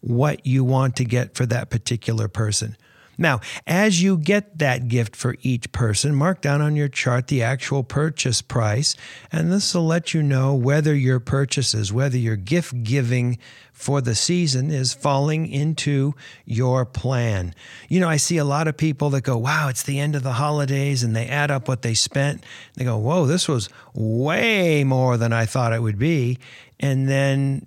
what 0.00 0.46
you 0.46 0.62
want 0.62 0.94
to 0.96 1.04
get 1.06 1.34
for 1.34 1.46
that 1.46 1.70
particular 1.70 2.28
person. 2.28 2.76
Now, 3.18 3.40
as 3.66 4.00
you 4.00 4.16
get 4.16 4.58
that 4.58 4.86
gift 4.86 5.16
for 5.16 5.36
each 5.42 5.72
person, 5.72 6.14
mark 6.14 6.40
down 6.40 6.62
on 6.62 6.76
your 6.76 6.88
chart 6.88 7.26
the 7.26 7.42
actual 7.42 7.82
purchase 7.82 8.40
price, 8.40 8.94
and 9.32 9.52
this 9.52 9.74
will 9.74 9.86
let 9.86 10.14
you 10.14 10.22
know 10.22 10.54
whether 10.54 10.94
your 10.94 11.18
purchases, 11.18 11.92
whether 11.92 12.16
your 12.16 12.36
gift 12.36 12.84
giving 12.84 13.38
for 13.72 14.00
the 14.00 14.14
season 14.14 14.70
is 14.70 14.94
falling 14.94 15.46
into 15.46 16.14
your 16.44 16.84
plan. 16.84 17.54
You 17.88 18.00
know, 18.00 18.08
I 18.08 18.16
see 18.16 18.36
a 18.36 18.44
lot 18.44 18.68
of 18.68 18.76
people 18.76 19.10
that 19.10 19.22
go, 19.22 19.36
wow, 19.36 19.68
it's 19.68 19.82
the 19.82 19.98
end 19.98 20.14
of 20.14 20.22
the 20.22 20.32
holidays, 20.32 21.02
and 21.02 21.14
they 21.14 21.26
add 21.26 21.50
up 21.50 21.68
what 21.68 21.82
they 21.82 21.94
spent. 21.94 22.44
They 22.74 22.84
go, 22.84 22.98
whoa, 22.98 23.26
this 23.26 23.48
was 23.48 23.68
way 23.94 24.84
more 24.84 25.16
than 25.16 25.32
I 25.32 25.44
thought 25.44 25.72
it 25.72 25.82
would 25.82 25.98
be. 25.98 26.38
And 26.80 27.08
then 27.08 27.66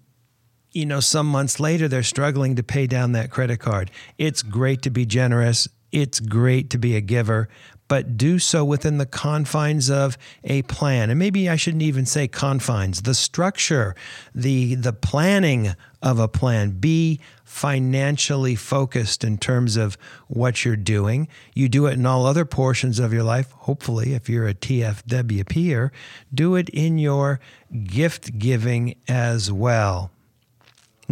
you 0.72 0.86
know, 0.86 1.00
some 1.00 1.28
months 1.28 1.60
later, 1.60 1.88
they're 1.88 2.04
struggling 2.04 2.56
to 2.56 2.64
pay 2.64 2.88
down 2.88 3.12
that 3.12 3.30
credit 3.30 3.60
card. 3.60 3.92
It's 4.18 4.42
great 4.42 4.82
to 4.84 4.90
be 4.90 5.06
generous. 5.06 5.68
It's 5.92 6.20
great 6.22 6.70
to 6.70 6.78
be 6.78 6.96
a 6.96 7.02
giver, 7.02 7.50
but 7.90 8.16
do 8.16 8.40
so 8.40 8.64
within 8.64 8.98
the 8.98 9.06
confines 9.06 9.90
of 9.90 10.18
a 10.46 10.62
plan. 10.64 11.10
And 11.10 11.20
maybe 11.20 11.50
I 11.50 11.58
shouldn't 11.58 11.84
even 11.84 12.06
say 12.06 12.30
confines, 12.30 13.02
the 13.02 13.14
structure, 13.14 13.94
the, 14.34 14.76
the 14.76 14.94
planning 14.94 15.76
of 16.02 16.18
a 16.18 16.30
plan. 16.30 16.72
Be 16.72 17.20
financially 17.44 18.56
focused 18.56 19.26
in 19.26 19.38
terms 19.38 19.76
of 19.76 19.98
what 20.30 20.64
you're 20.64 20.78
doing. 20.78 21.28
You 21.54 21.68
do 21.68 21.88
it 21.88 21.94
in 21.94 22.06
all 22.06 22.26
other 22.26 22.46
portions 22.46 22.98
of 22.98 23.12
your 23.12 23.24
life. 23.24 23.52
Hopefully, 23.52 24.14
if 24.14 24.30
you're 24.30 24.48
a 24.48 24.54
TFW 24.54 25.50
peer, 25.50 25.92
do 26.34 26.56
it 26.56 26.70
in 26.70 26.98
your 26.98 27.42
gift 27.84 28.40
giving 28.40 28.96
as 29.10 29.52
well. 29.52 30.12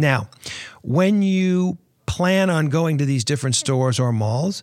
Now, 0.00 0.28
when 0.82 1.22
you 1.22 1.78
plan 2.06 2.50
on 2.50 2.70
going 2.70 2.98
to 2.98 3.04
these 3.04 3.24
different 3.24 3.54
stores 3.54 4.00
or 4.00 4.12
malls, 4.12 4.62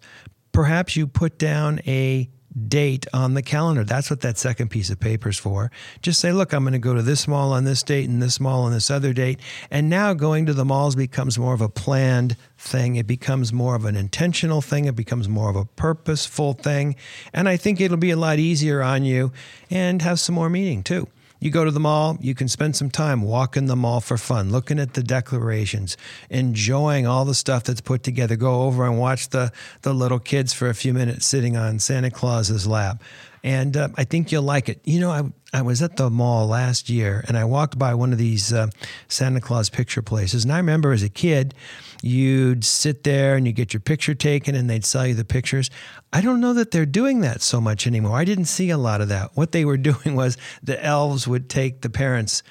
perhaps 0.51 0.95
you 0.95 1.07
put 1.07 1.37
down 1.37 1.79
a 1.85 2.29
date 2.67 3.05
on 3.13 3.35
the 3.35 3.43
calendar. 3.43 3.83
That's 3.83 4.09
what 4.09 4.21
that 4.21 4.39
second 4.39 4.69
piece 4.69 4.89
of 4.89 4.99
paper 4.99 5.29
is 5.29 5.37
for. 5.37 5.71
Just 6.01 6.19
say, 6.19 6.31
look, 6.31 6.53
I'm 6.53 6.63
going 6.63 6.73
to 6.73 6.79
go 6.79 6.95
to 6.95 7.03
this 7.03 7.27
mall 7.27 7.53
on 7.53 7.65
this 7.65 7.83
date 7.83 8.09
and 8.09 8.21
this 8.21 8.39
mall 8.39 8.63
on 8.63 8.71
this 8.71 8.89
other 8.89 9.13
date. 9.13 9.39
And 9.69 9.89
now 9.89 10.13
going 10.15 10.47
to 10.47 10.53
the 10.53 10.65
malls 10.65 10.95
becomes 10.95 11.37
more 11.37 11.53
of 11.53 11.61
a 11.61 11.69
planned 11.69 12.35
thing. 12.57 12.95
It 12.95 13.05
becomes 13.05 13.53
more 13.53 13.75
of 13.75 13.85
an 13.85 13.95
intentional 13.95 14.61
thing. 14.61 14.85
It 14.85 14.95
becomes 14.95 15.29
more 15.29 15.51
of 15.51 15.55
a 15.55 15.65
purposeful 15.65 16.53
thing. 16.53 16.95
And 17.31 17.47
I 17.47 17.57
think 17.57 17.79
it'll 17.79 17.97
be 17.97 18.11
a 18.11 18.17
lot 18.17 18.39
easier 18.39 18.81
on 18.81 19.05
you 19.05 19.31
and 19.69 20.01
have 20.01 20.19
some 20.19 20.33
more 20.33 20.49
meaning 20.49 20.81
too. 20.81 21.07
You 21.39 21.51
go 21.51 21.63
to 21.65 21.71
the 21.71 21.79
mall, 21.79 22.17
you 22.19 22.33
can 22.33 22.47
spend 22.47 22.75
some 22.75 22.89
time 22.89 23.21
walking 23.21 23.67
the 23.67 23.75
mall 23.75 24.01
for 24.01 24.17
fun, 24.17 24.51
looking 24.51 24.79
at 24.79 24.93
the 24.93 25.03
decorations, 25.03 25.95
enjoying 26.29 27.05
all 27.05 27.25
the 27.25 27.35
stuff 27.35 27.63
that's 27.63 27.81
put 27.81 28.01
together. 28.01 28.35
Go 28.35 28.63
over 28.63 28.85
and 28.85 28.97
watch 28.97 29.29
the, 29.29 29.51
the 29.83 29.93
little 29.93 30.19
kids 30.19 30.53
for 30.53 30.67
a 30.67 30.73
few 30.73 30.93
minutes 30.93 31.25
sitting 31.27 31.55
on 31.55 31.77
Santa 31.79 32.09
Claus's 32.09 32.65
lap. 32.65 33.03
And 33.43 33.77
uh, 33.77 33.89
I 33.95 34.03
think 34.03 34.31
you'll 34.31 34.43
like 34.43 34.69
it. 34.69 34.81
You 34.83 34.99
know, 34.99 35.11
I, 35.11 35.23
I 35.53 35.61
was 35.61 35.81
at 35.81 35.97
the 35.97 36.09
mall 36.09 36.47
last 36.47 36.89
year 36.89 37.23
and 37.27 37.37
I 37.37 37.45
walked 37.45 37.77
by 37.77 37.93
one 37.93 38.11
of 38.11 38.17
these 38.17 38.51
uh, 38.51 38.67
Santa 39.07 39.39
Claus 39.39 39.69
picture 39.69 40.01
places. 40.01 40.43
And 40.43 40.51
I 40.51 40.57
remember 40.57 40.91
as 40.91 41.03
a 41.03 41.09
kid, 41.09 41.53
you'd 42.01 42.63
sit 42.63 43.03
there 43.03 43.35
and 43.35 43.45
you 43.45 43.53
get 43.53 43.73
your 43.73 43.79
picture 43.79 44.13
taken 44.13 44.55
and 44.55 44.69
they'd 44.69 44.85
sell 44.85 45.07
you 45.07 45.13
the 45.13 45.25
pictures. 45.25 45.69
I 46.11 46.21
don't 46.21 46.41
know 46.41 46.53
that 46.53 46.71
they're 46.71 46.85
doing 46.85 47.21
that 47.21 47.41
so 47.41 47.61
much 47.61 47.87
anymore. 47.87 48.17
I 48.17 48.25
didn't 48.25 48.45
see 48.45 48.69
a 48.69 48.77
lot 48.77 49.01
of 49.01 49.09
that. 49.09 49.31
What 49.35 49.51
they 49.51 49.65
were 49.65 49.77
doing 49.77 50.15
was 50.15 50.37
the 50.61 50.83
elves 50.83 51.27
would 51.27 51.49
take 51.49 51.81
the 51.81 51.89
parents' 51.89 52.43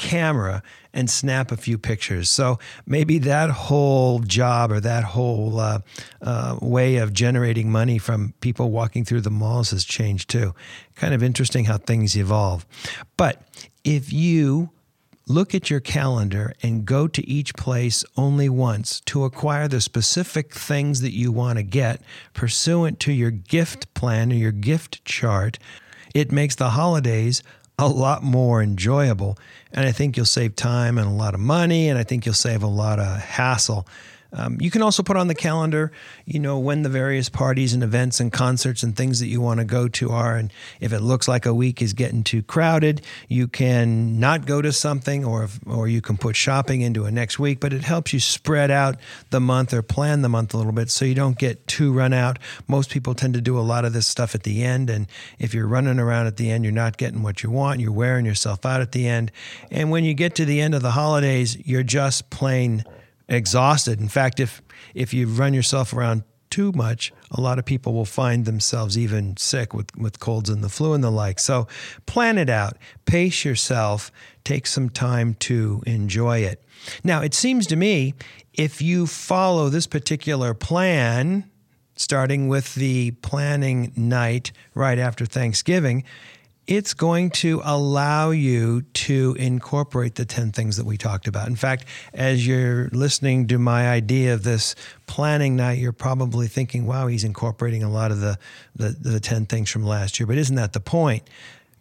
camera 0.00 0.62
and 0.94 1.08
snap 1.08 1.52
a 1.52 1.56
few 1.56 1.78
pictures. 1.78 2.30
So 2.30 2.58
maybe 2.86 3.18
that 3.18 3.50
whole 3.50 4.20
job 4.20 4.72
or 4.72 4.80
that 4.80 5.04
whole 5.04 5.60
uh, 5.60 5.80
uh, 6.22 6.58
way 6.60 6.96
of 6.96 7.12
generating 7.12 7.70
money 7.70 7.98
from 7.98 8.32
people 8.40 8.70
walking 8.70 9.04
through 9.04 9.20
the 9.20 9.30
malls 9.30 9.70
has 9.70 9.84
changed 9.84 10.30
too. 10.30 10.54
Kind 10.96 11.14
of 11.14 11.22
interesting 11.22 11.66
how 11.66 11.76
things 11.76 12.16
evolve. 12.16 12.66
But 13.16 13.42
if 13.84 14.12
you 14.12 14.70
look 15.28 15.54
at 15.54 15.70
your 15.70 15.80
calendar 15.80 16.54
and 16.62 16.86
go 16.86 17.06
to 17.06 17.28
each 17.28 17.54
place 17.54 18.02
only 18.16 18.48
once 18.48 19.00
to 19.00 19.24
acquire 19.24 19.68
the 19.68 19.80
specific 19.80 20.54
things 20.54 21.02
that 21.02 21.12
you 21.12 21.30
want 21.30 21.58
to 21.58 21.62
get 21.62 22.00
pursuant 22.32 22.98
to 23.00 23.12
your 23.12 23.30
gift 23.30 23.92
plan 23.94 24.32
or 24.32 24.36
your 24.36 24.50
gift 24.50 25.04
chart, 25.04 25.58
it 26.14 26.32
makes 26.32 26.56
the 26.56 26.70
holidays 26.70 27.42
a 27.80 27.86
lot 27.86 28.22
more 28.22 28.62
enjoyable. 28.62 29.38
And 29.72 29.86
I 29.86 29.92
think 29.92 30.16
you'll 30.16 30.26
save 30.26 30.56
time 30.56 30.98
and 30.98 31.06
a 31.06 31.12
lot 31.12 31.34
of 31.34 31.40
money, 31.40 31.88
and 31.88 31.98
I 31.98 32.04
think 32.04 32.26
you'll 32.26 32.34
save 32.34 32.62
a 32.62 32.68
lot 32.68 32.98
of 32.98 33.18
hassle 33.20 33.86
um, 34.32 34.58
you 34.60 34.70
can 34.70 34.82
also 34.82 35.02
put 35.02 35.16
on 35.16 35.28
the 35.28 35.34
calendar, 35.34 35.92
you 36.24 36.38
know, 36.38 36.58
when 36.58 36.82
the 36.82 36.88
various 36.88 37.28
parties 37.28 37.74
and 37.74 37.82
events 37.82 38.20
and 38.20 38.32
concerts 38.32 38.82
and 38.82 38.96
things 38.96 39.20
that 39.20 39.26
you 39.26 39.40
want 39.40 39.58
to 39.58 39.64
go 39.64 39.88
to 39.88 40.10
are. 40.10 40.36
And 40.36 40.52
if 40.80 40.92
it 40.92 41.00
looks 41.00 41.26
like 41.26 41.46
a 41.46 41.54
week 41.54 41.82
is 41.82 41.92
getting 41.92 42.22
too 42.22 42.42
crowded, 42.42 43.02
you 43.28 43.48
can 43.48 44.20
not 44.20 44.46
go 44.46 44.62
to 44.62 44.72
something 44.72 45.24
or, 45.24 45.48
or 45.66 45.88
you 45.88 46.00
can 46.00 46.16
put 46.16 46.36
shopping 46.36 46.80
into 46.80 47.04
a 47.04 47.10
next 47.10 47.38
week, 47.38 47.60
but 47.60 47.72
it 47.72 47.82
helps 47.82 48.12
you 48.12 48.20
spread 48.20 48.70
out 48.70 48.96
the 49.30 49.40
month 49.40 49.74
or 49.74 49.82
plan 49.82 50.22
the 50.22 50.28
month 50.28 50.54
a 50.54 50.56
little 50.56 50.72
bit 50.72 50.90
so 50.90 51.04
you 51.04 51.14
don't 51.14 51.38
get 51.38 51.66
too 51.66 51.92
run 51.92 52.12
out. 52.12 52.38
Most 52.68 52.90
people 52.90 53.14
tend 53.14 53.34
to 53.34 53.40
do 53.40 53.58
a 53.58 53.60
lot 53.60 53.84
of 53.84 53.92
this 53.92 54.06
stuff 54.06 54.34
at 54.34 54.44
the 54.44 54.62
end. 54.62 54.90
And 54.90 55.06
if 55.38 55.54
you're 55.54 55.66
running 55.66 55.98
around 55.98 56.26
at 56.26 56.36
the 56.36 56.50
end, 56.50 56.64
you're 56.64 56.72
not 56.72 56.96
getting 56.96 57.22
what 57.22 57.42
you 57.42 57.50
want, 57.50 57.80
you're 57.80 57.92
wearing 57.92 58.26
yourself 58.26 58.64
out 58.64 58.80
at 58.80 58.92
the 58.92 59.08
end. 59.08 59.32
And 59.70 59.90
when 59.90 60.04
you 60.04 60.14
get 60.14 60.34
to 60.36 60.44
the 60.44 60.60
end 60.60 60.74
of 60.74 60.82
the 60.82 60.92
holidays, 60.92 61.56
you're 61.66 61.82
just 61.82 62.30
plain 62.30 62.84
exhausted. 63.30 64.00
In 64.00 64.08
fact, 64.08 64.40
if 64.40 64.60
if 64.94 65.14
you 65.14 65.26
run 65.26 65.54
yourself 65.54 65.94
around 65.94 66.24
too 66.50 66.72
much, 66.72 67.12
a 67.30 67.40
lot 67.40 67.58
of 67.58 67.64
people 67.64 67.92
will 67.94 68.04
find 68.04 68.44
themselves 68.44 68.98
even 68.98 69.36
sick 69.36 69.72
with, 69.72 69.96
with 69.96 70.18
colds 70.18 70.50
and 70.50 70.64
the 70.64 70.68
flu 70.68 70.92
and 70.92 71.02
the 71.02 71.10
like. 71.10 71.38
So 71.38 71.68
plan 72.06 72.38
it 72.38 72.50
out, 72.50 72.76
pace 73.04 73.44
yourself, 73.44 74.10
take 74.42 74.66
some 74.66 74.90
time 74.90 75.34
to 75.40 75.80
enjoy 75.86 76.38
it. 76.38 76.62
Now, 77.04 77.22
it 77.22 77.34
seems 77.34 77.66
to 77.68 77.76
me 77.76 78.14
if 78.52 78.82
you 78.82 79.06
follow 79.06 79.68
this 79.68 79.86
particular 79.86 80.52
plan, 80.54 81.48
starting 81.94 82.48
with 82.48 82.74
the 82.74 83.12
planning 83.22 83.92
night 83.94 84.50
right 84.74 84.98
after 84.98 85.24
Thanksgiving, 85.24 86.02
it's 86.70 86.94
going 86.94 87.30
to 87.30 87.60
allow 87.64 88.30
you 88.30 88.82
to 88.82 89.34
incorporate 89.40 90.14
the 90.14 90.24
10 90.24 90.52
things 90.52 90.76
that 90.76 90.86
we 90.86 90.96
talked 90.96 91.26
about. 91.26 91.48
In 91.48 91.56
fact, 91.56 91.84
as 92.14 92.46
you're 92.46 92.88
listening 92.92 93.48
to 93.48 93.58
my 93.58 93.90
idea 93.90 94.34
of 94.34 94.44
this 94.44 94.76
planning 95.08 95.56
night, 95.56 95.78
you're 95.78 95.90
probably 95.90 96.46
thinking, 96.46 96.86
wow, 96.86 97.08
he's 97.08 97.24
incorporating 97.24 97.82
a 97.82 97.90
lot 97.90 98.12
of 98.12 98.20
the, 98.20 98.38
the, 98.76 98.90
the 98.90 99.18
10 99.18 99.46
things 99.46 99.68
from 99.68 99.82
last 99.84 100.20
year. 100.20 100.28
But 100.28 100.38
isn't 100.38 100.54
that 100.54 100.72
the 100.72 100.80
point? 100.80 101.24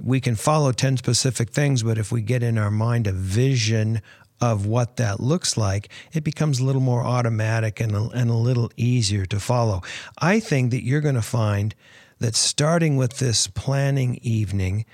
We 0.03 0.19
can 0.19 0.33
follow 0.33 0.71
10 0.71 0.97
specific 0.97 1.51
things, 1.51 1.83
but 1.83 1.99
if 1.99 2.11
we 2.11 2.23
get 2.23 2.41
in 2.41 2.57
our 2.57 2.71
mind 2.71 3.05
a 3.05 3.11
vision 3.11 4.01
of 4.41 4.65
what 4.65 4.97
that 4.97 5.19
looks 5.19 5.57
like, 5.57 5.89
it 6.13 6.23
becomes 6.23 6.59
a 6.59 6.63
little 6.63 6.81
more 6.81 7.03
automatic 7.03 7.79
and 7.79 7.93
a, 7.95 8.09
and 8.09 8.29
a 8.29 8.35
little 8.35 8.71
easier 8.77 9.25
to 9.25 9.39
follow. 9.39 9.81
I 10.17 10.39
think 10.39 10.71
that 10.71 10.83
you're 10.83 11.01
going 11.01 11.15
to 11.15 11.21
find 11.21 11.75
that 12.19 12.35
starting 12.35 12.97
with 12.97 13.17
this 13.17 13.47
planning 13.47 14.19
evening, 14.21 14.85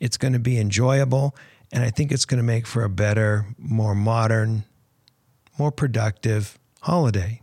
it's 0.00 0.16
going 0.16 0.32
to 0.32 0.38
be 0.38 0.58
enjoyable. 0.58 1.34
And 1.72 1.82
I 1.82 1.90
think 1.90 2.12
it's 2.12 2.24
going 2.24 2.38
to 2.38 2.44
make 2.44 2.66
for 2.66 2.84
a 2.84 2.90
better, 2.90 3.46
more 3.58 3.94
modern, 3.94 4.64
more 5.58 5.72
productive 5.72 6.58
holiday. 6.80 7.40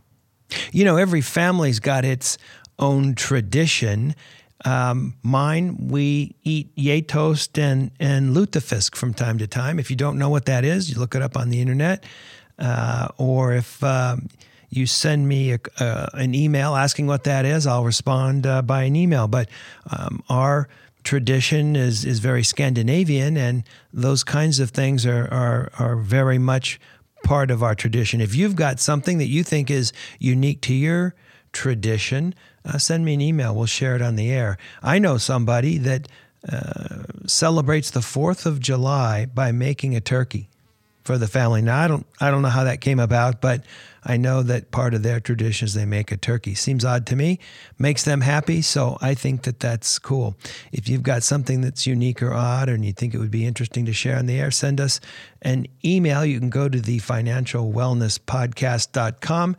You 0.72 0.84
know, 0.84 0.96
every 0.96 1.20
family's 1.20 1.80
got 1.80 2.04
its 2.04 2.38
own 2.78 3.14
tradition. 3.14 4.14
Um, 4.64 5.14
mine, 5.22 5.88
we 5.88 6.34
eat 6.42 6.74
gjetost 6.76 7.58
and, 7.58 7.90
and 7.98 8.36
lutefisk 8.36 8.94
from 8.94 9.14
time 9.14 9.38
to 9.38 9.46
time. 9.46 9.78
If 9.78 9.90
you 9.90 9.96
don't 9.96 10.18
know 10.18 10.28
what 10.28 10.44
that 10.46 10.64
is, 10.64 10.90
you 10.90 10.98
look 10.98 11.14
it 11.14 11.22
up 11.22 11.36
on 11.36 11.48
the 11.48 11.60
internet. 11.60 12.04
Uh, 12.58 13.08
or 13.16 13.54
if 13.54 13.82
um, 13.82 14.28
you 14.68 14.86
send 14.86 15.26
me 15.26 15.52
a, 15.52 15.58
uh, 15.78 16.08
an 16.14 16.34
email 16.34 16.76
asking 16.76 17.06
what 17.06 17.24
that 17.24 17.44
is, 17.44 17.66
I'll 17.66 17.84
respond 17.84 18.46
uh, 18.46 18.62
by 18.62 18.82
an 18.82 18.96
email. 18.96 19.28
But 19.28 19.48
um, 19.90 20.22
our 20.28 20.68
tradition 21.04 21.74
is, 21.76 22.04
is 22.04 22.18
very 22.18 22.44
Scandinavian, 22.44 23.38
and 23.38 23.64
those 23.92 24.22
kinds 24.22 24.60
of 24.60 24.70
things 24.70 25.06
are, 25.06 25.26
are, 25.32 25.70
are 25.78 25.96
very 25.96 26.38
much 26.38 26.78
part 27.24 27.50
of 27.50 27.62
our 27.62 27.74
tradition. 27.74 28.20
If 28.20 28.34
you've 28.34 28.56
got 28.56 28.78
something 28.80 29.18
that 29.18 29.26
you 29.26 29.42
think 29.42 29.70
is 29.70 29.92
unique 30.18 30.60
to 30.62 30.74
your 30.74 31.14
tradition, 31.52 32.34
uh, 32.64 32.78
send 32.78 33.04
me 33.04 33.14
an 33.14 33.20
email. 33.20 33.54
We'll 33.54 33.66
share 33.66 33.96
it 33.96 34.02
on 34.02 34.16
the 34.16 34.30
air. 34.30 34.58
I 34.82 34.98
know 34.98 35.16
somebody 35.18 35.78
that 35.78 36.08
uh, 36.48 37.04
celebrates 37.26 37.90
the 37.90 38.00
4th 38.00 38.46
of 38.46 38.60
July 38.60 39.26
by 39.26 39.52
making 39.52 39.94
a 39.96 40.00
turkey 40.00 40.49
for 41.10 41.18
the 41.18 41.26
family. 41.26 41.60
Now 41.60 41.80
I 41.80 41.88
don't 41.88 42.06
I 42.20 42.30
don't 42.30 42.42
know 42.42 42.50
how 42.50 42.62
that 42.62 42.80
came 42.80 43.00
about, 43.00 43.40
but 43.40 43.64
I 44.04 44.16
know 44.16 44.44
that 44.44 44.70
part 44.70 44.94
of 44.94 45.02
their 45.02 45.18
tradition 45.18 45.66
is 45.66 45.74
they 45.74 45.84
make 45.84 46.12
a 46.12 46.16
turkey. 46.16 46.54
Seems 46.54 46.84
odd 46.84 47.04
to 47.06 47.16
me, 47.16 47.40
makes 47.80 48.04
them 48.04 48.20
happy, 48.20 48.62
so 48.62 48.96
I 49.00 49.14
think 49.14 49.42
that 49.42 49.58
that's 49.58 49.98
cool. 49.98 50.36
If 50.70 50.88
you've 50.88 51.02
got 51.02 51.24
something 51.24 51.62
that's 51.62 51.84
unique 51.84 52.22
or 52.22 52.32
odd, 52.32 52.68
and 52.68 52.84
you 52.84 52.92
think 52.92 53.12
it 53.12 53.18
would 53.18 53.32
be 53.32 53.44
interesting 53.44 53.86
to 53.86 53.92
share 53.92 54.16
on 54.16 54.26
the 54.26 54.38
air, 54.38 54.52
send 54.52 54.80
us 54.80 55.00
an 55.42 55.66
email. 55.84 56.24
You 56.24 56.38
can 56.38 56.48
go 56.48 56.68
to 56.68 56.80
the 56.80 57.00
financialwellnesspodcast.com 57.00 59.56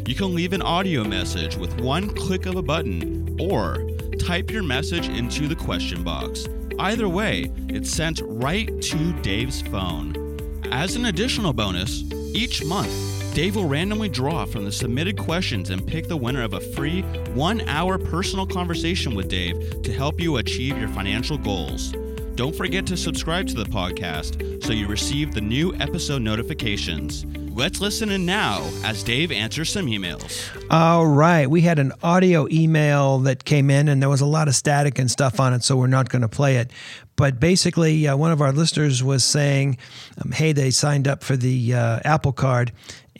You 0.05 0.15
can 0.15 0.35
leave 0.35 0.51
an 0.51 0.61
audio 0.61 1.05
message 1.05 1.55
with 1.55 1.79
one 1.79 2.09
click 2.09 2.45
of 2.45 2.57
a 2.57 2.61
button 2.61 3.37
or 3.39 3.87
type 4.19 4.51
your 4.51 4.63
message 4.63 5.07
into 5.07 5.47
the 5.47 5.55
question 5.55 6.03
box. 6.03 6.49
Either 6.77 7.07
way, 7.07 7.49
it's 7.69 7.89
sent 7.89 8.19
right 8.25 8.81
to 8.81 9.13
Dave's 9.21 9.61
phone. 9.61 10.37
As 10.73 10.97
an 10.97 11.05
additional 11.05 11.53
bonus, 11.53 12.03
each 12.33 12.65
month, 12.65 12.91
Dave 13.33 13.55
will 13.55 13.69
randomly 13.69 14.09
draw 14.09 14.43
from 14.43 14.65
the 14.65 14.73
submitted 14.73 15.17
questions 15.17 15.69
and 15.69 15.87
pick 15.87 16.09
the 16.09 16.17
winner 16.17 16.43
of 16.43 16.51
a 16.51 16.59
free 16.59 17.03
one 17.33 17.61
hour 17.69 17.97
personal 17.97 18.45
conversation 18.45 19.15
with 19.15 19.29
Dave 19.29 19.81
to 19.83 19.93
help 19.93 20.19
you 20.19 20.35
achieve 20.35 20.77
your 20.77 20.89
financial 20.89 21.37
goals. 21.37 21.93
Don't 22.35 22.55
forget 22.55 22.85
to 22.87 22.95
subscribe 22.95 23.47
to 23.47 23.55
the 23.55 23.65
podcast 23.65 24.63
so 24.63 24.71
you 24.71 24.87
receive 24.87 25.33
the 25.33 25.41
new 25.41 25.75
episode 25.75 26.21
notifications. 26.21 27.25
Let's 27.53 27.81
listen 27.81 28.09
in 28.09 28.25
now 28.25 28.69
as 28.85 29.03
Dave 29.03 29.31
answers 29.33 29.69
some 29.69 29.87
emails. 29.87 30.49
All 30.69 31.05
right. 31.05 31.49
We 31.49 31.59
had 31.59 31.77
an 31.77 31.91
audio 32.01 32.47
email 32.49 33.19
that 33.19 33.43
came 33.43 33.69
in, 33.69 33.89
and 33.89 34.01
there 34.01 34.09
was 34.09 34.21
a 34.21 34.25
lot 34.25 34.47
of 34.47 34.55
static 34.55 34.97
and 34.97 35.11
stuff 35.11 35.41
on 35.41 35.53
it, 35.53 35.63
so 35.63 35.75
we're 35.75 35.87
not 35.87 36.07
going 36.07 36.21
to 36.21 36.29
play 36.29 36.55
it. 36.55 36.71
But 37.17 37.39
basically, 37.39 38.07
uh, 38.07 38.15
one 38.15 38.31
of 38.31 38.41
our 38.41 38.53
listeners 38.53 39.03
was 39.03 39.25
saying, 39.25 39.77
um, 40.23 40.31
hey, 40.31 40.53
they 40.53 40.71
signed 40.71 41.09
up 41.09 41.23
for 41.23 41.35
the 41.35 41.73
uh, 41.73 41.99
Apple 42.05 42.31
Card 42.31 42.71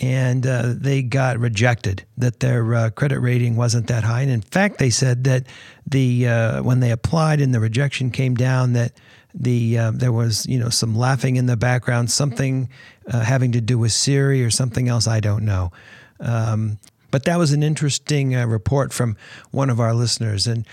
and 0.02 0.48
uh, 0.48 0.74
they 0.76 1.04
got 1.04 1.38
rejected 1.38 2.04
that 2.18 2.40
their 2.40 2.74
uh, 2.74 2.90
credit 2.90 3.20
rating 3.20 3.56
wasn't 3.56 3.88
that 3.88 4.04
high. 4.04 4.22
And 4.22 4.32
in 4.32 4.42
fact 4.42 4.80
they 4.80 4.90
said 4.90 5.24
that 5.26 5.46
the 5.86 6.28
uh, 6.28 6.64
when 6.64 6.80
they 6.80 6.90
applied 6.92 7.40
and 7.40 7.54
the 7.54 7.60
rejection 7.60 8.10
came 8.10 8.34
down 8.34 8.74
that 8.74 8.94
the 9.34 9.78
uh, 9.78 9.92
there 9.92 10.12
was 10.12 10.48
you 10.48 10.58
know 10.58 10.70
some 10.70 10.96
laughing 10.96 11.36
in 11.36 11.46
the 11.46 11.56
background 11.56 12.10
something 12.10 12.68
uh, 13.08 13.22
having 13.22 13.52
to 13.52 13.62
do 13.62 13.78
with 13.78 13.92
Siri 13.92 14.44
or 14.44 14.50
something 14.50 14.90
else 14.90 15.08
I 15.08 15.20
don't 15.20 15.46
know. 15.46 15.72
Um, 16.20 16.80
but 17.12 17.26
that 17.26 17.38
was 17.38 17.52
an 17.52 17.62
interesting 17.62 18.36
uh, 18.36 18.46
report 18.46 18.94
from 18.94 19.18
one 19.52 19.70
of 19.70 19.80
our 19.80 19.94
listeners, 19.94 20.48
and 20.48 20.66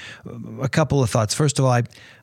a 0.62 0.68
couple 0.68 1.02
of 1.02 1.10
thoughts. 1.10 1.34
First 1.34 1.58
of 1.58 1.64
all, 1.64 1.72
I, 1.72 1.82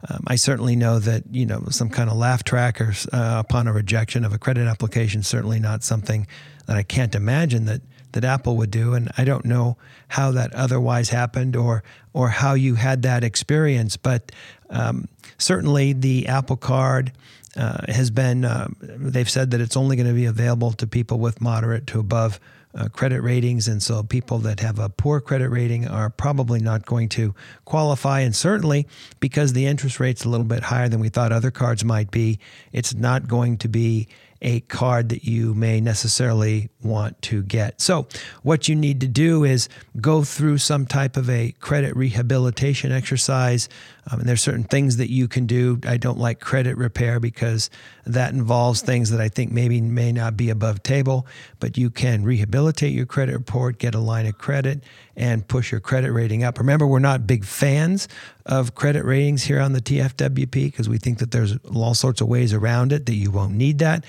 um, 0.10 0.23
I 0.28 0.36
certainly 0.36 0.75
know 0.75 0.99
that 0.99 1.23
you 1.32 1.45
know 1.45 1.65
some 1.69 1.89
kind 1.89 2.10
of 2.10 2.17
laugh 2.17 2.43
track 2.43 2.82
or 2.82 2.93
upon 3.12 3.67
a 3.67 3.73
rejection 3.73 4.25
of 4.25 4.34
a 4.34 4.38
credit 4.38 4.67
application 4.67 5.23
certainly 5.23 5.60
not 5.60 5.84
something 5.84 6.28
that 6.65 6.78
I 6.78 6.84
can't 6.84 7.13
imagine 7.13 7.65
that 7.65 7.82
that 8.13 8.23
Apple 8.23 8.56
would 8.58 8.71
do, 8.71 8.93
and 8.93 9.12
I 9.17 9.25
don't 9.25 9.45
know 9.45 9.78
how 10.08 10.32
that 10.32 10.54
otherwise 10.54 11.10
happened 11.10 11.56
or 11.56 11.84
or 12.13 12.30
how 12.30 12.54
you 12.54 12.75
had 12.75 13.01
that 13.01 13.23
experience. 13.23 13.97
But 13.97 14.32
um, 14.69 15.08
certainly, 15.38 15.93
the 15.93 16.28
Apple 16.28 16.56
Card 16.56 17.12
uh, 17.56 17.86
has 17.88 18.10
been. 18.10 18.46
Uh, 18.46 18.68
they've 18.82 19.30
said 19.30 19.52
that 19.52 19.62
it's 19.62 19.78
only 19.78 19.96
going 19.96 20.08
to 20.08 20.13
be 20.13 20.26
available 20.26 20.72
to 20.74 20.88
people 20.88 21.20
with 21.20 21.41
moderate 21.41 21.88
to 21.88 22.00
above 22.00 22.39
uh, 22.76 22.89
credit 22.89 23.22
ratings. 23.22 23.68
And 23.68 23.82
so 23.82 24.04
people 24.04 24.39
that 24.39 24.60
have 24.60 24.80
a 24.80 24.89
poor 24.89 25.22
credit 25.22 25.50
rating 25.50 25.88
are 25.88 26.10
probably 26.10 26.60
not 26.60 26.86
going 26.86 27.10
to 27.10 27.34
qualify. 27.63 28.20
And 28.22 28.36
certainly 28.36 28.88
because 29.20 29.54
the 29.54 29.65
interest 29.65 30.00
rate's 30.00 30.26
a 30.26 30.30
little 30.30 30.46
bit 30.46 30.63
higher 30.63 30.89
than 30.89 31.00
we 31.00 31.10
thought 31.10 31.32
other 31.32 31.52
cards 31.52 31.86
might 31.86 32.12
be, 32.12 32.39
it's 32.72 32.94
not 32.94 33.28
going 33.28 33.58
to 33.60 33.68
be 33.68 34.08
a 34.41 34.60
card 34.62 35.10
that 35.10 35.24
you 35.24 35.54
may 35.56 35.80
necessarily 35.80 36.70
want 36.84 37.20
to 37.24 37.41
get. 37.41 37.80
So, 37.82 38.08
what 38.44 38.68
you 38.68 38.76
need 38.76 39.02
to 39.02 39.08
do 39.08 39.44
is 39.44 39.70
go 40.00 40.24
through 40.24 40.58
some 40.60 40.86
type 40.86 41.18
of 41.18 41.30
a 41.30 41.54
credit 41.54 41.96
rehabilitation 41.96 42.91
exercise. 42.91 43.70
Um, 44.10 44.20
and 44.20 44.30
there's 44.30 44.41
certain 44.41 44.63
things 44.63 44.98
that 44.98 45.10
you 45.10 45.28
can 45.28 45.46
do. 45.46 45.80
I 45.86 45.98
don't 45.98 46.20
like 46.20 46.39
credit 46.39 46.78
repair 46.78 47.20
because 47.20 47.70
that 48.06 48.34
involves 48.34 48.82
things 48.82 49.10
that 49.10 49.20
I 49.20 49.30
think 49.30 49.52
maybe 49.52 49.82
may 49.82 50.12
not 50.12 50.38
be 50.38 50.50
above 50.50 50.84
table, 50.84 51.26
but 51.60 51.78
you 51.78 51.89
can 51.89 52.24
rehabilitate 52.24 52.94
your 52.94 53.08
credit 53.08 53.34
report, 53.34 53.80
get 53.80 53.96
a 53.96 54.00
line 54.00 54.28
of 54.28 54.38
credit, 54.38 54.84
and 55.15 55.48
push 55.48 55.72
your 55.72 55.82
credit 55.82 56.12
rating 56.12 56.44
up. 56.44 56.60
Remember, 56.60 56.86
we're 56.86 57.00
not 57.00 57.26
big 57.26 57.46
fans 57.46 58.08
of 58.46 58.76
credit 58.76 59.04
ratings 59.04 59.44
here 59.44 59.60
on 59.60 59.74
the 59.74 59.82
TFWP 59.82 60.52
because 60.52 60.88
we 60.88 60.98
think 61.00 61.18
that 61.18 61.32
there's 61.32 61.58
all 61.74 61.96
sorts 61.96 62.22
of 62.22 62.28
ways 62.28 62.54
around 62.54 62.91
it 62.91 63.08
that 63.08 63.15
you 63.15 63.32
won't 63.32 63.56
need 63.56 63.80
that. 63.80 64.06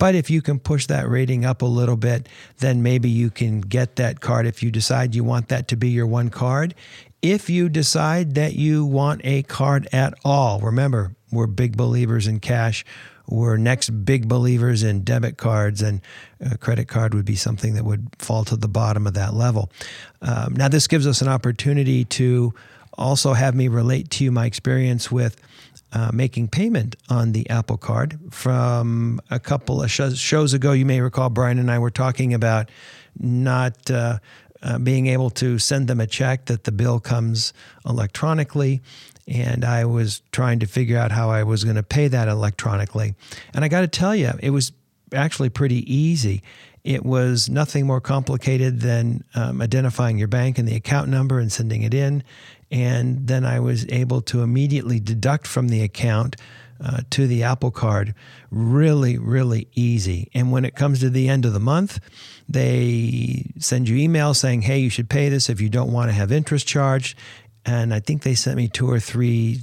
But 0.00 0.14
if 0.14 0.30
you 0.30 0.40
can 0.40 0.58
push 0.58 0.86
that 0.86 1.06
rating 1.10 1.44
up 1.44 1.60
a 1.60 1.66
little 1.66 1.96
bit, 1.96 2.26
then 2.60 2.82
maybe 2.82 3.10
you 3.10 3.28
can 3.28 3.60
get 3.60 3.96
that 3.96 4.20
card 4.20 4.46
if 4.46 4.62
you 4.62 4.70
decide 4.70 5.14
you 5.14 5.24
want 5.24 5.48
that 5.48 5.68
to 5.68 5.76
be 5.76 5.90
your 5.90 6.06
one 6.06 6.30
card. 6.30 6.74
If 7.22 7.50
you 7.50 7.68
decide 7.68 8.34
that 8.36 8.54
you 8.54 8.84
want 8.84 9.20
a 9.24 9.42
card 9.42 9.88
at 9.92 10.14
all, 10.24 10.60
remember, 10.60 11.14
we're 11.30 11.46
big 11.46 11.76
believers 11.76 12.26
in 12.26 12.40
cash. 12.40 12.84
We're 13.28 13.58
next 13.58 13.90
big 14.04 14.26
believers 14.26 14.82
in 14.82 15.04
debit 15.04 15.36
cards, 15.36 15.82
and 15.82 16.00
a 16.40 16.56
credit 16.56 16.88
card 16.88 17.14
would 17.14 17.26
be 17.26 17.36
something 17.36 17.74
that 17.74 17.84
would 17.84 18.08
fall 18.18 18.44
to 18.46 18.56
the 18.56 18.68
bottom 18.68 19.06
of 19.06 19.14
that 19.14 19.34
level. 19.34 19.70
Um, 20.22 20.54
now, 20.54 20.68
this 20.68 20.88
gives 20.88 21.06
us 21.06 21.20
an 21.20 21.28
opportunity 21.28 22.04
to 22.06 22.54
also 22.98 23.34
have 23.34 23.54
me 23.54 23.68
relate 23.68 24.10
to 24.10 24.24
you 24.24 24.32
my 24.32 24.46
experience 24.46 25.12
with 25.12 25.36
uh, 25.92 26.10
making 26.12 26.48
payment 26.48 26.96
on 27.08 27.32
the 27.32 27.48
Apple 27.50 27.76
Card. 27.76 28.18
From 28.30 29.20
a 29.30 29.38
couple 29.38 29.82
of 29.82 29.90
sh- 29.90 30.14
shows 30.14 30.52
ago, 30.54 30.72
you 30.72 30.86
may 30.86 31.00
recall 31.00 31.30
Brian 31.30 31.58
and 31.58 31.70
I 31.70 31.78
were 31.78 31.90
talking 31.90 32.34
about 32.34 32.70
not 33.18 33.90
uh, 33.90 34.18
uh, 34.62 34.78
being 34.78 35.06
able 35.06 35.30
to 35.30 35.58
send 35.58 35.88
them 35.88 36.00
a 36.00 36.06
check 36.06 36.46
that 36.46 36.64
the 36.64 36.72
bill 36.72 37.00
comes 37.00 37.52
electronically 37.86 38.82
and 39.30 39.64
I 39.64 39.84
was 39.84 40.22
trying 40.32 40.58
to 40.58 40.66
figure 40.66 40.98
out 40.98 41.12
how 41.12 41.30
I 41.30 41.44
was 41.44 41.62
going 41.62 41.76
to 41.76 41.84
pay 41.84 42.08
that 42.08 42.26
electronically. 42.26 43.14
And 43.54 43.64
I 43.64 43.68
got 43.68 43.82
to 43.82 43.88
tell 43.88 44.14
you, 44.14 44.32
it 44.40 44.50
was 44.50 44.72
actually 45.14 45.50
pretty 45.50 45.92
easy. 45.92 46.42
It 46.82 47.04
was 47.04 47.48
nothing 47.48 47.86
more 47.86 48.00
complicated 48.00 48.80
than 48.80 49.22
um, 49.34 49.62
identifying 49.62 50.18
your 50.18 50.28
bank 50.28 50.58
and 50.58 50.66
the 50.66 50.74
account 50.74 51.08
number 51.08 51.38
and 51.38 51.52
sending 51.52 51.82
it 51.82 51.94
in. 51.94 52.24
And 52.72 53.26
then 53.26 53.44
I 53.44 53.60
was 53.60 53.86
able 53.88 54.20
to 54.22 54.42
immediately 54.42 54.98
deduct 54.98 55.46
from 55.46 55.68
the 55.68 55.82
account 55.82 56.36
uh, 56.82 57.00
to 57.10 57.26
the 57.26 57.42
Apple 57.42 57.70
Card 57.70 58.14
really, 58.50 59.18
really 59.18 59.68
easy. 59.74 60.30
And 60.34 60.50
when 60.50 60.64
it 60.64 60.74
comes 60.74 61.00
to 61.00 61.10
the 61.10 61.28
end 61.28 61.44
of 61.44 61.52
the 61.52 61.60
month, 61.60 62.00
they 62.48 63.52
send 63.58 63.88
you 63.88 63.96
emails 63.96 64.36
saying, 64.36 64.62
hey, 64.62 64.78
you 64.78 64.90
should 64.90 65.08
pay 65.08 65.28
this 65.28 65.48
if 65.48 65.60
you 65.60 65.68
don't 65.68 65.92
want 65.92 66.08
to 66.08 66.14
have 66.14 66.32
interest 66.32 66.66
charged. 66.66 67.16
And 67.64 67.92
I 67.92 68.00
think 68.00 68.22
they 68.22 68.34
sent 68.34 68.56
me 68.56 68.68
two 68.68 68.90
or 68.90 68.98
three 68.98 69.60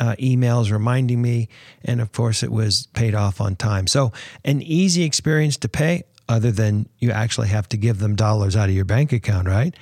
uh, 0.00 0.16
emails 0.18 0.72
reminding 0.72 1.20
me. 1.20 1.48
And 1.84 2.00
of 2.00 2.12
course, 2.12 2.42
it 2.42 2.50
was 2.50 2.88
paid 2.94 3.14
off 3.14 3.40
on 3.40 3.54
time. 3.56 3.86
So, 3.86 4.12
an 4.44 4.62
easy 4.62 5.04
experience 5.04 5.58
to 5.58 5.68
pay, 5.68 6.04
other 6.30 6.52
than 6.52 6.88
you 7.00 7.10
actually 7.10 7.48
have 7.48 7.68
to 7.68 7.76
give 7.76 7.98
them 7.98 8.14
dollars 8.14 8.54
out 8.54 8.68
of 8.68 8.74
your 8.74 8.84
bank 8.84 9.12
account, 9.12 9.48
right? 9.48 9.74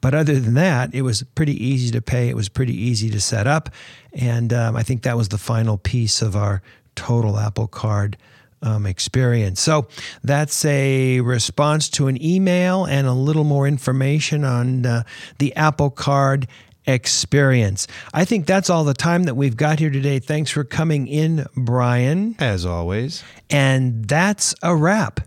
But 0.00 0.14
other 0.14 0.38
than 0.38 0.54
that, 0.54 0.94
it 0.94 1.02
was 1.02 1.24
pretty 1.34 1.62
easy 1.62 1.90
to 1.90 2.00
pay. 2.00 2.28
It 2.28 2.36
was 2.36 2.48
pretty 2.48 2.74
easy 2.74 3.10
to 3.10 3.20
set 3.20 3.46
up. 3.46 3.70
And 4.12 4.52
um, 4.52 4.76
I 4.76 4.84
think 4.84 5.02
that 5.02 5.16
was 5.16 5.28
the 5.28 5.38
final 5.38 5.76
piece 5.76 6.22
of 6.22 6.36
our 6.36 6.62
total 6.94 7.38
Apple 7.38 7.66
Card 7.66 8.16
um, 8.62 8.86
experience. 8.86 9.60
So 9.60 9.88
that's 10.22 10.64
a 10.64 11.20
response 11.20 11.88
to 11.90 12.06
an 12.06 12.22
email 12.22 12.84
and 12.84 13.06
a 13.06 13.12
little 13.12 13.44
more 13.44 13.66
information 13.66 14.44
on 14.44 14.86
uh, 14.86 15.02
the 15.38 15.54
Apple 15.56 15.90
Card 15.90 16.46
experience. 16.86 17.88
I 18.14 18.24
think 18.24 18.46
that's 18.46 18.70
all 18.70 18.84
the 18.84 18.94
time 18.94 19.24
that 19.24 19.34
we've 19.34 19.56
got 19.56 19.80
here 19.80 19.90
today. 19.90 20.20
Thanks 20.20 20.50
for 20.50 20.62
coming 20.62 21.08
in, 21.08 21.46
Brian. 21.56 22.36
As 22.38 22.64
always. 22.64 23.24
And 23.50 24.06
that's 24.06 24.54
a 24.62 24.76
wrap. 24.76 25.20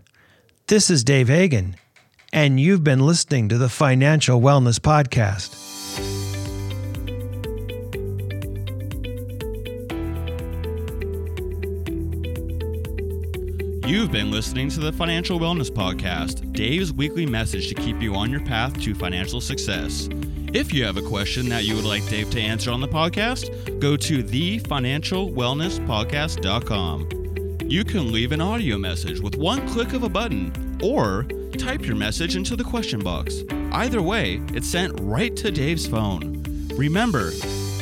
This 0.66 0.88
is 0.88 1.04
Dave 1.04 1.28
Hagan, 1.28 1.76
and 2.32 2.58
you've 2.58 2.82
been 2.82 3.00
listening 3.00 3.50
to 3.50 3.58
the 3.58 3.68
Financial 3.68 4.40
Wellness 4.40 4.78
Podcast. 4.78 5.60
You've 13.86 14.10
been 14.10 14.30
listening 14.30 14.70
to 14.70 14.80
the 14.80 14.90
Financial 14.90 15.38
Wellness 15.38 15.70
Podcast, 15.70 16.50
Dave's 16.54 16.94
weekly 16.94 17.26
message 17.26 17.68
to 17.68 17.74
keep 17.74 18.00
you 18.00 18.14
on 18.14 18.30
your 18.30 18.40
path 18.40 18.80
to 18.80 18.94
financial 18.94 19.42
success. 19.42 20.08
If 20.54 20.72
you 20.72 20.86
have 20.86 20.96
a 20.96 21.02
question 21.02 21.50
that 21.50 21.64
you 21.64 21.76
would 21.76 21.84
like 21.84 22.08
Dave 22.08 22.30
to 22.30 22.40
answer 22.40 22.70
on 22.70 22.80
the 22.80 22.88
podcast, 22.88 23.78
go 23.80 23.98
to 23.98 24.24
thefinancialwellnesspodcast.com. 24.24 27.23
You 27.66 27.82
can 27.82 28.12
leave 28.12 28.32
an 28.32 28.42
audio 28.42 28.76
message 28.76 29.20
with 29.20 29.36
one 29.36 29.66
click 29.66 29.94
of 29.94 30.02
a 30.02 30.08
button 30.08 30.78
or 30.82 31.24
type 31.58 31.86
your 31.86 31.96
message 31.96 32.36
into 32.36 32.56
the 32.56 32.62
question 32.62 33.00
box. 33.00 33.42
Either 33.72 34.02
way, 34.02 34.40
it's 34.52 34.68
sent 34.68 34.92
right 35.00 35.34
to 35.36 35.50
Dave's 35.50 35.86
phone. 35.86 36.42
Remember, 36.76 37.32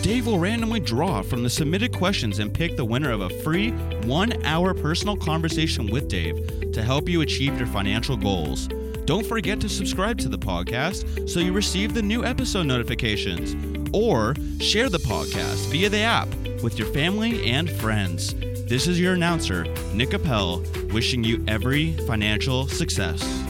Dave 0.01 0.27
will 0.27 0.38
randomly 0.38 0.79
draw 0.79 1.21
from 1.21 1.42
the 1.42 1.51
submitted 1.51 1.92
questions 1.92 2.38
and 2.38 2.55
pick 2.55 2.77
the 2.77 2.85
winner 2.85 3.11
of 3.11 3.23
a 3.23 3.42
free 3.42 3.73
one 4.05 4.33
hour 4.45 4.73
personal 4.73 5.16
conversation 5.16 5.90
with 5.90 6.09
Dave 6.09 6.73
to 6.73 6.83
help 6.83 7.09
you 7.09 7.21
achieve 7.21 7.59
your 7.59 7.66
financial 7.66 8.16
goals. 8.16 8.68
Don't 9.05 9.27
forget 9.27 9.61
to 9.61 9.68
subscribe 9.68 10.16
to 10.18 10.29
the 10.29 10.38
podcast 10.38 11.29
so 11.29 11.40
you 11.40 11.53
receive 11.53 11.92
the 11.92 12.03
new 12.03 12.25
episode 12.25 12.66
notifications. 12.66 13.57
Or 13.92 14.35
share 14.61 14.88
the 14.88 14.99
podcast 14.99 15.71
via 15.71 15.90
the 15.90 15.99
app 15.99 16.29
with 16.62 16.79
your 16.79 16.88
family 16.92 17.51
and 17.51 17.68
friends. 17.68 18.35
This 18.64 18.87
is 18.87 18.98
your 18.98 19.14
announcer, 19.14 19.64
Nick 19.92 20.14
Appel, 20.14 20.62
wishing 20.92 21.22
you 21.25 21.44
every 21.46 21.92
financial 22.07 22.66
success. 22.68 23.41